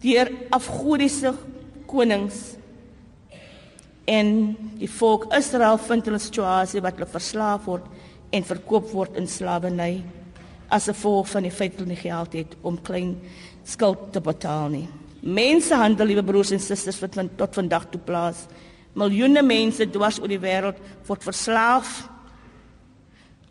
deur 0.02 0.30
afgodiese 0.54 1.32
konings 1.90 2.58
en 4.08 4.30
die 4.80 4.90
volk 4.90 5.26
Israel 5.36 5.78
vind 5.88 6.06
hulle 6.08 6.20
situasie 6.22 6.82
wat 6.84 6.96
hulle 6.96 7.10
verslaaf 7.10 7.66
word 7.68 7.88
en 8.34 8.46
verkoop 8.46 8.88
word 8.92 9.18
in 9.20 9.28
slawerny 9.28 10.02
as 10.68 10.88
'n 10.88 10.94
gevolg 10.94 11.28
van 11.28 11.42
die 11.42 11.50
feit 11.50 11.76
hulle 11.76 11.88
nie 11.88 12.02
geld 12.02 12.32
het 12.32 12.56
om 12.62 12.82
klein 12.82 13.16
skuld 13.64 14.12
te 14.12 14.20
betaal 14.20 14.68
nie. 14.68 14.88
Mensehandel, 15.20 16.06
liewe 16.06 16.22
broers 16.22 16.50
en 16.50 16.60
susters, 16.60 17.00
wat 17.00 17.18
tot 17.36 17.54
vandag 17.54 17.90
toe 17.90 18.00
plaas. 18.00 18.46
Miljoene 18.94 19.42
mense 19.42 19.90
dwars 19.90 20.20
oor 20.20 20.28
die 20.28 20.40
wêreld 20.40 20.76
word 21.06 21.22
verslaaf 21.22 22.08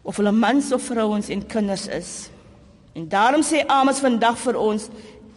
of 0.04 0.18
hulle 0.18 0.32
mans 0.32 0.72
of 0.72 0.82
vrouens 0.82 1.30
en 1.30 1.46
kinders 1.46 1.88
is. 1.88 2.30
En 2.98 3.08
daarom 3.08 3.44
sê 3.46 3.62
Amos 3.70 4.00
vandag 4.02 4.40
vir 4.42 4.56
ons 4.58 4.88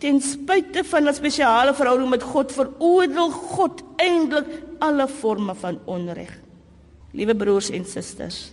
ten 0.01 0.17
spyte 0.25 0.81
van 0.85 1.09
'n 1.09 1.15
spesiale 1.15 1.75
verhouding 1.75 2.09
met 2.09 2.23
God 2.23 2.53
veroordeel 2.53 3.31
God 3.31 3.83
eintlik 3.97 4.49
alle 4.79 5.09
forme 5.09 5.55
van 5.55 5.79
onreg. 5.85 6.39
Liewe 7.13 7.37
broers 7.37 7.71
en 7.71 7.85
susters, 7.85 8.53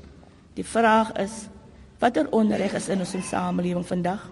die 0.54 0.66
vraag 0.66 1.14
is 1.14 1.48
watter 2.00 2.28
onreg 2.32 2.74
is 2.74 2.90
in 2.90 3.00
ons 3.00 3.16
samelewing 3.30 3.86
vandag? 3.86 4.30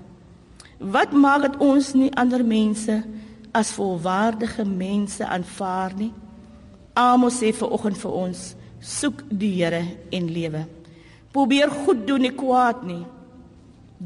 Wat 0.80 1.12
maak 1.12 1.42
dit 1.42 1.58
ons 1.58 1.94
nie 1.94 2.12
ander 2.16 2.46
mense 2.46 3.04
as 3.52 3.72
volwaardige 3.72 4.66
mense 4.66 5.26
aanvaar 5.26 5.92
nie? 5.96 6.14
Amos 6.94 7.40
sê 7.40 7.54
vir 7.54 7.70
oggend 7.70 7.98
vir 7.98 8.12
ons, 8.12 8.56
soek 8.80 9.24
die 9.30 9.64
Here 9.64 9.86
en 10.12 10.32
lewe. 10.32 10.68
Probeer 11.32 11.72
goed 11.72 12.08
doen 12.08 12.22
nie 12.22 12.36
kwaad 12.36 12.84
nie 12.84 13.06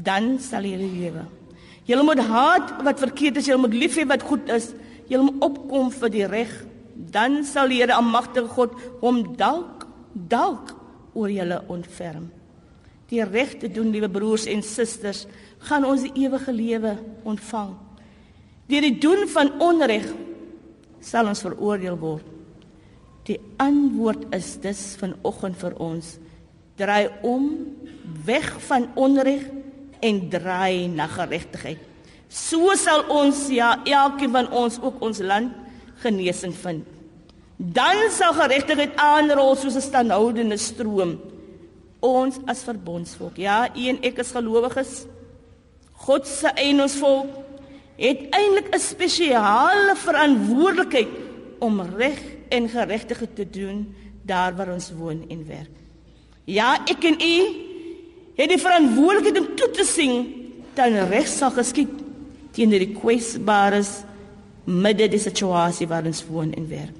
dan 0.04 0.38
sal 0.42 0.64
jy 0.66 0.78
lewe. 0.80 1.26
Jy 1.88 1.98
moet 2.06 2.22
haat 2.22 2.74
wat 2.86 3.02
verkeerd 3.02 3.40
is, 3.40 3.48
jy 3.50 3.56
moet 3.58 3.74
lief 3.74 3.96
hê 3.98 4.06
wat 4.08 4.24
goed 4.26 4.50
is. 4.52 4.70
Jy 5.10 5.18
moet 5.18 5.42
opkom 5.42 5.90
vir 5.90 6.12
die 6.12 6.26
reg, 6.30 6.50
dan 6.94 7.40
sal 7.48 7.70
die 7.72 7.80
Here 7.80 7.96
almagtige 7.96 8.50
God 8.54 8.76
hom 9.00 9.24
dalk 9.38 9.86
dalk 10.14 10.74
oor 11.14 11.30
julle 11.30 11.58
ontferm. 11.70 12.28
Die 13.10 13.22
reg 13.26 13.56
te 13.58 13.70
doen, 13.72 13.90
liewe 13.90 14.10
broers 14.10 14.46
en 14.46 14.62
susters, 14.62 15.24
gaan 15.66 15.86
ons 15.86 16.04
die 16.06 16.26
ewige 16.26 16.52
lewe 16.54 16.94
ontvang. 17.26 17.72
Deur 18.70 18.86
die 18.86 18.98
doen 19.02 19.26
van 19.32 19.50
onreg 19.62 20.06
sal 21.02 21.26
ons 21.26 21.42
veroordeel 21.42 21.98
word. 21.98 22.26
Die 23.26 23.40
antwoord 23.62 24.28
is 24.36 24.54
dus 24.62 24.82
vanoggend 25.00 25.58
vir 25.58 25.74
ons: 25.82 26.18
draai 26.78 27.10
om 27.26 27.50
weg 28.26 28.46
van 28.68 28.86
onreg 28.94 29.42
en 30.00 30.28
draai 30.28 30.88
na 30.88 31.06
geregtigheid. 31.06 31.78
So 32.30 32.74
sal 32.78 33.04
ons 33.10 33.48
ja 33.50 33.74
elkeen 33.84 34.30
van 34.30 34.50
ons 34.54 34.78
ook 34.80 35.00
ons 35.02 35.18
land 35.18 35.52
genesing 36.02 36.54
vind. 36.54 36.86
Dan 37.56 38.08
sal 38.14 38.32
geregtigheid 38.38 38.96
aanrol 38.96 39.56
soos 39.56 39.76
'n 39.76 39.88
standhoudende 39.90 40.56
stroom. 40.56 41.18
Ons 42.00 42.38
as 42.46 42.62
verbondsvolk, 42.64 43.36
ja, 43.36 43.68
u 43.76 43.88
en 43.88 43.98
ek 44.02 44.18
as 44.18 44.30
gelowiges, 44.30 45.04
God 45.92 46.26
se 46.26 46.48
eienaamsvolk 46.48 47.28
het 47.96 48.20
eintlik 48.30 48.72
'n 48.74 48.78
spesiale 48.78 49.96
verantwoordelikheid 49.96 51.08
om 51.58 51.80
reg 51.80 52.20
en 52.48 52.68
geregtigheid 52.68 53.34
te 53.36 53.50
doen 53.50 53.94
daar 54.22 54.56
waar 54.56 54.72
ons 54.72 54.92
woon 54.96 55.24
en 55.28 55.46
werk. 55.46 55.76
Ja, 56.44 56.80
ek 56.86 57.04
en 57.04 57.20
u 57.20 57.36
het 58.38 58.48
die 58.48 58.60
verantwoordelikheid 58.60 59.40
om 59.40 59.50
toe 59.56 59.70
te 59.74 59.84
sien 59.84 60.22
dat 60.74 61.10
reg 61.10 61.28
sal 61.28 61.52
geskied 61.54 61.92
teenoor 62.54 62.82
die 62.82 62.94
kwesbares 62.94 64.00
midde 64.64 65.08
die 65.10 65.20
situasie 65.20 65.88
waarin 65.90 66.12
ons 66.12 66.24
woon 66.28 66.52
en 66.54 66.68
werk. 66.70 66.96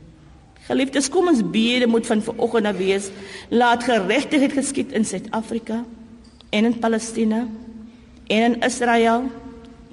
Geliefdes, 0.70 1.08
kom 1.10 1.30
ons 1.30 1.42
bede 1.42 1.88
moet 1.90 2.06
van 2.06 2.22
vanoggend 2.22 2.68
af 2.70 2.76
wees, 2.78 3.08
laat 3.50 3.84
geregtigheid 3.86 4.52
geskied 4.54 4.92
in 4.94 5.04
Suid-Afrika 5.04 5.80
en 6.54 6.68
in 6.68 6.76
Palestina 6.78 7.46
en 8.30 8.44
in 8.52 8.60
Israel 8.62 9.24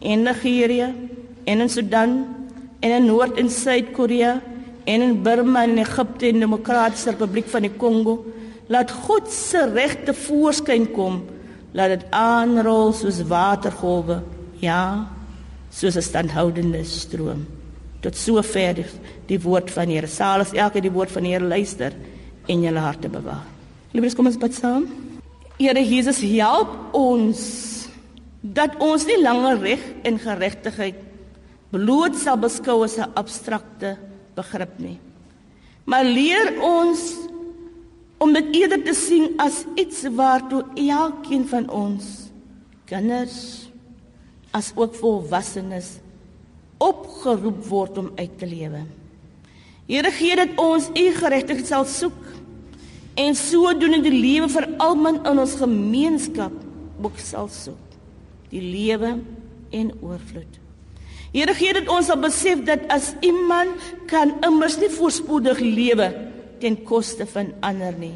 en 0.02 0.24
Nigerië 0.28 0.94
en 1.46 1.64
in 1.66 1.70
Sudan 1.70 2.20
en 2.80 2.92
in 2.92 3.06
Noord 3.06 3.40
en 3.42 3.50
Suid-Korea 3.50 4.42
en 4.86 5.02
in 5.02 5.22
Burma 5.24 5.64
en 5.64 5.78
Egipte 5.78 6.28
en 6.28 6.40
Demokratiese 6.40 7.10
Republiek 7.10 7.48
van 7.50 7.66
die 7.66 7.74
Kongo. 7.74 8.20
Laat 8.68 8.92
God 8.92 9.30
se 9.32 9.64
regte 9.72 10.14
voorskyn 10.14 10.90
kom. 10.92 11.22
Laat 11.74 11.96
dit 11.96 12.06
aanrol 12.16 12.94
soos 12.96 13.22
watergolwe 13.28 14.22
ja 14.60 15.08
soos 15.72 15.96
'n 15.96 16.02
standhoudende 16.02 16.84
stroom. 16.84 17.46
Tot 18.02 18.16
sover 18.16 18.74
die, 18.74 18.86
die 19.28 19.42
woord 19.42 19.72
van 19.72 19.88
die 19.88 19.96
Here. 19.96 20.08
Sal 20.08 20.40
as 20.40 20.54
elke 20.54 20.82
die 20.82 20.92
woord 20.92 21.12
van 21.12 21.24
die 21.24 21.32
Here 21.32 21.46
luister 21.46 21.94
en 22.48 22.62
julle 22.62 22.80
harte 22.80 23.10
bewaar. 23.10 23.46
Liefes 23.92 24.16
kom 24.16 24.26
ons 24.26 24.38
bid 24.38 24.54
saam. 24.54 24.88
Here 25.60 25.84
Jesus 25.84 26.22
help 26.22 26.70
ons 26.94 27.88
dat 28.42 28.76
ons 28.80 29.06
nie 29.06 29.22
langer 29.22 29.60
reg 29.60 29.80
en 30.04 30.20
geregtigheid 30.20 30.96
bloot 31.74 32.16
sal 32.16 32.38
beskou 32.38 32.84
as 32.84 32.98
'n 32.98 33.12
abstrakte 33.16 33.98
begrip 34.36 34.80
nie 34.80 35.00
maar 35.86 36.04
leer 36.04 36.54
ons 36.62 37.00
om 38.18 38.34
dit 38.34 38.56
eerder 38.62 38.82
te 38.84 38.94
sien 38.98 39.30
as 39.42 39.64
iets 39.78 40.04
waartoe 40.18 40.64
elkeen 40.88 41.46
van 41.50 41.70
ons 41.70 42.08
kinders 42.90 43.40
as 44.56 44.72
ook 44.76 44.96
volwassenes 44.98 45.98
opgeroep 46.82 47.64
word 47.68 47.98
om 48.02 48.12
uit 48.16 48.38
te 48.40 48.48
lewe. 48.50 48.84
Here 49.88 50.12
gee 50.14 50.36
dat 50.38 50.58
ons 50.62 50.90
u 50.94 51.06
geregtigheid 51.18 51.68
sal 51.70 51.86
soek 51.90 52.22
en 53.18 53.36
sodoende 53.38 54.02
die 54.06 54.14
lewe 54.14 54.50
vir 54.52 54.68
almal 54.84 55.20
in 55.24 55.42
ons 55.42 55.58
gemeenskap 55.62 56.54
ook 57.02 57.20
sal 57.22 57.50
soek. 57.54 57.84
Die 58.50 58.64
lewe 58.64 59.18
en 59.76 59.92
oorvloed. 60.02 60.62
Here 61.34 61.54
gee 61.58 61.74
dat 61.76 61.90
ons 61.92 62.10
sal 62.10 62.22
besef 62.22 62.64
dat 62.66 62.86
as 62.94 63.12
iemand 63.26 63.92
kan 64.10 64.38
immers 64.48 64.78
nie 64.82 64.90
voorspoedig 64.94 65.62
lewe 65.62 66.10
nie 66.14 66.27
ten 66.60 66.80
koste 66.84 67.26
van 67.30 67.54
ander 67.66 67.96
nie 67.98 68.16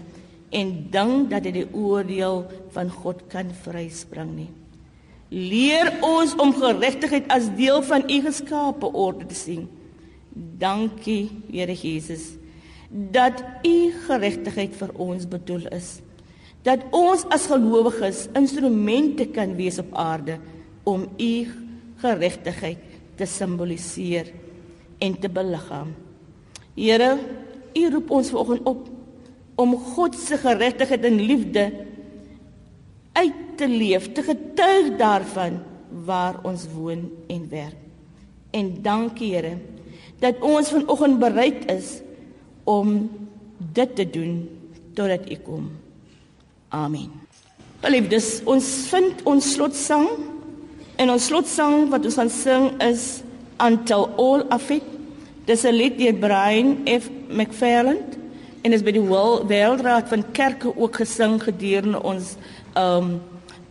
en 0.51 0.71
dink 0.91 1.29
dat 1.31 1.45
dit 1.47 1.61
die 1.61 1.69
oordeel 1.71 2.43
van 2.75 2.89
God 2.91 3.23
kan 3.31 3.53
vryspring 3.63 4.33
nie. 4.35 4.49
Leer 5.31 5.93
ons 6.03 6.33
om 6.43 6.51
geregtigheid 6.51 7.29
as 7.31 7.47
deel 7.55 7.79
van 7.87 8.03
u 8.03 8.17
geskape 8.25 8.89
orde 8.91 9.29
te 9.31 9.37
sien. 9.37 9.69
Dankie, 10.59 11.29
Here 11.51 11.75
Jesus, 11.75 12.33
dat 12.91 13.39
u 13.63 13.75
geregtigheid 14.07 14.75
vir 14.75 14.91
ons 14.99 15.27
bedoel 15.27 15.69
is. 15.71 15.99
Dat 16.67 16.83
ons 16.91 17.23
as 17.31 17.47
gelowiges 17.49 18.25
instrumente 18.37 19.29
kan 19.31 19.55
wees 19.55 19.79
op 19.79 19.95
aarde 19.95 20.37
om 20.83 21.07
u 21.15 21.33
geregtigheid 22.03 22.83
te 23.15 23.25
simboliseer 23.25 24.33
en 24.99 25.15
te 25.19 25.29
beliggaam. 25.31 25.95
Here, 26.75 27.15
U 27.73 27.89
roep 27.89 28.11
ons 28.11 28.29
vanoggend 28.29 28.67
op 28.67 28.87
om 29.55 29.75
God 29.93 30.15
se 30.17 30.37
geregtigheid 30.37 31.03
en 31.05 31.19
liefde 31.21 31.65
uit 33.13 33.39
te 33.57 33.67
leef, 33.67 34.11
te 34.15 34.23
getuig 34.23 34.95
daarvan 34.97 35.59
waar 36.05 36.39
ons 36.47 36.65
woon 36.73 37.09
en 37.27 37.43
werk. 37.49 37.77
En 38.51 38.73
dankie 38.81 39.33
Here 39.35 39.57
dat 40.21 40.41
ons 40.45 40.69
vanoggend 40.69 41.19
bereid 41.19 41.65
is 41.71 41.99
om 42.63 43.09
dit 43.73 43.95
te 43.95 44.05
doen 44.09 44.35
totdat 44.93 45.29
U 45.31 45.37
kom. 45.45 45.71
Amen. 46.69 47.09
Geliefdes, 47.81 48.41
ons 48.45 48.65
vind 48.91 49.23
ons 49.25 49.53
slotsang 49.55 50.07
en 51.01 51.09
ons 51.09 51.25
slotsang 51.25 51.89
wat 51.89 52.05
ons 52.05 52.19
gaan 52.19 52.29
sing 52.29 52.67
is 52.85 53.23
Until 53.61 54.07
All 54.21 54.45
Are 54.49 54.61
Fit. 54.61 54.85
Dis 55.45 55.65
'n 55.65 55.73
lied 55.73 55.97
deur 55.97 56.13
Brian 56.13 56.85
F 56.85 57.09
McFarland 57.31 58.17
en 58.61 58.73
is 58.73 58.83
by 58.85 58.93
die 58.93 59.01
Wêreldraad 59.01 60.09
van 60.11 60.25
Kerke 60.31 60.71
ook 60.75 61.01
gesing 61.01 61.39
gedurende 61.43 62.01
ons 62.03 62.35
ehm 62.73 62.97
um, 62.97 63.21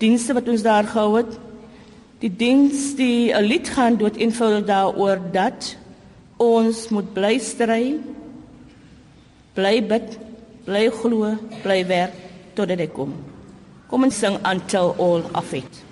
dienste 0.01 0.33
wat 0.33 0.49
ons 0.49 0.63
daar 0.65 0.87
gehou 0.89 1.19
het. 1.19 1.35
Die 2.21 2.31
diens 2.37 2.95
die 2.97 3.33
'n 3.33 3.45
lied 3.45 3.69
gaan 3.69 3.97
dood 3.97 4.17
eenvoudig 4.17 4.65
daaroor 4.65 5.21
dat 5.33 5.77
ons 6.37 6.89
moet 6.89 7.13
bly 7.13 7.39
stry, 7.39 8.01
bly 9.55 9.83
bid, 9.85 10.19
bly 10.65 10.89
glo, 10.91 11.37
bly 11.63 11.87
werk 11.87 12.17
totdat 12.55 12.79
hy 12.79 12.87
kom. 12.87 13.13
Kom 13.89 14.05
ons 14.05 14.19
sing 14.19 14.39
until 14.45 14.95
all 14.99 15.23
of 15.35 15.53
it. 15.53 15.90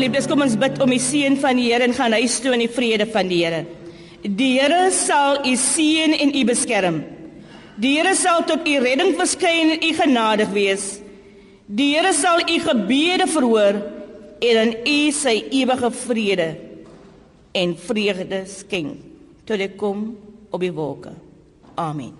Geliefdes, 0.00 0.30
kom 0.30 0.40
ons 0.40 0.54
bid 0.56 0.78
om 0.80 0.88
die 0.88 1.02
seën 1.02 1.34
van 1.42 1.58
die 1.60 1.66
Here 1.68 1.84
en 1.84 1.92
gaan 1.92 2.14
huis 2.16 2.38
toe 2.40 2.54
in 2.56 2.62
die 2.62 2.72
vrede 2.72 3.04
van 3.12 3.28
die 3.28 3.42
Here. 3.42 3.66
Die 4.24 4.54
Here 4.54 4.86
sal 4.96 5.42
u 5.44 5.52
seën 5.60 6.14
en 6.16 6.30
u 6.32 6.44
beskerm. 6.48 7.02
Die 7.76 7.98
Here 7.98 8.14
sal 8.16 8.46
tot 8.48 8.64
u 8.64 8.78
redding 8.80 9.12
verskyn 9.18 9.74
en 9.74 9.84
u 9.84 9.90
genadig 9.98 10.54
wees. 10.56 10.86
Die 11.68 11.90
Here 11.98 12.14
sal 12.16 12.40
u 12.48 12.56
gebede 12.64 13.28
verhoor 13.28 13.82
en 14.40 14.62
in 14.62 14.72
u 14.88 14.96
sy 15.12 15.36
ewige 15.60 15.92
vrede 16.06 16.48
en 17.60 17.76
vreugde 17.84 18.40
skenk 18.48 19.04
tot 19.44 19.60
ek 19.60 19.76
kom 19.76 20.14
op 20.48 20.64
die 20.64 20.72
wolke. 20.72 21.12
Amen. 21.76 22.19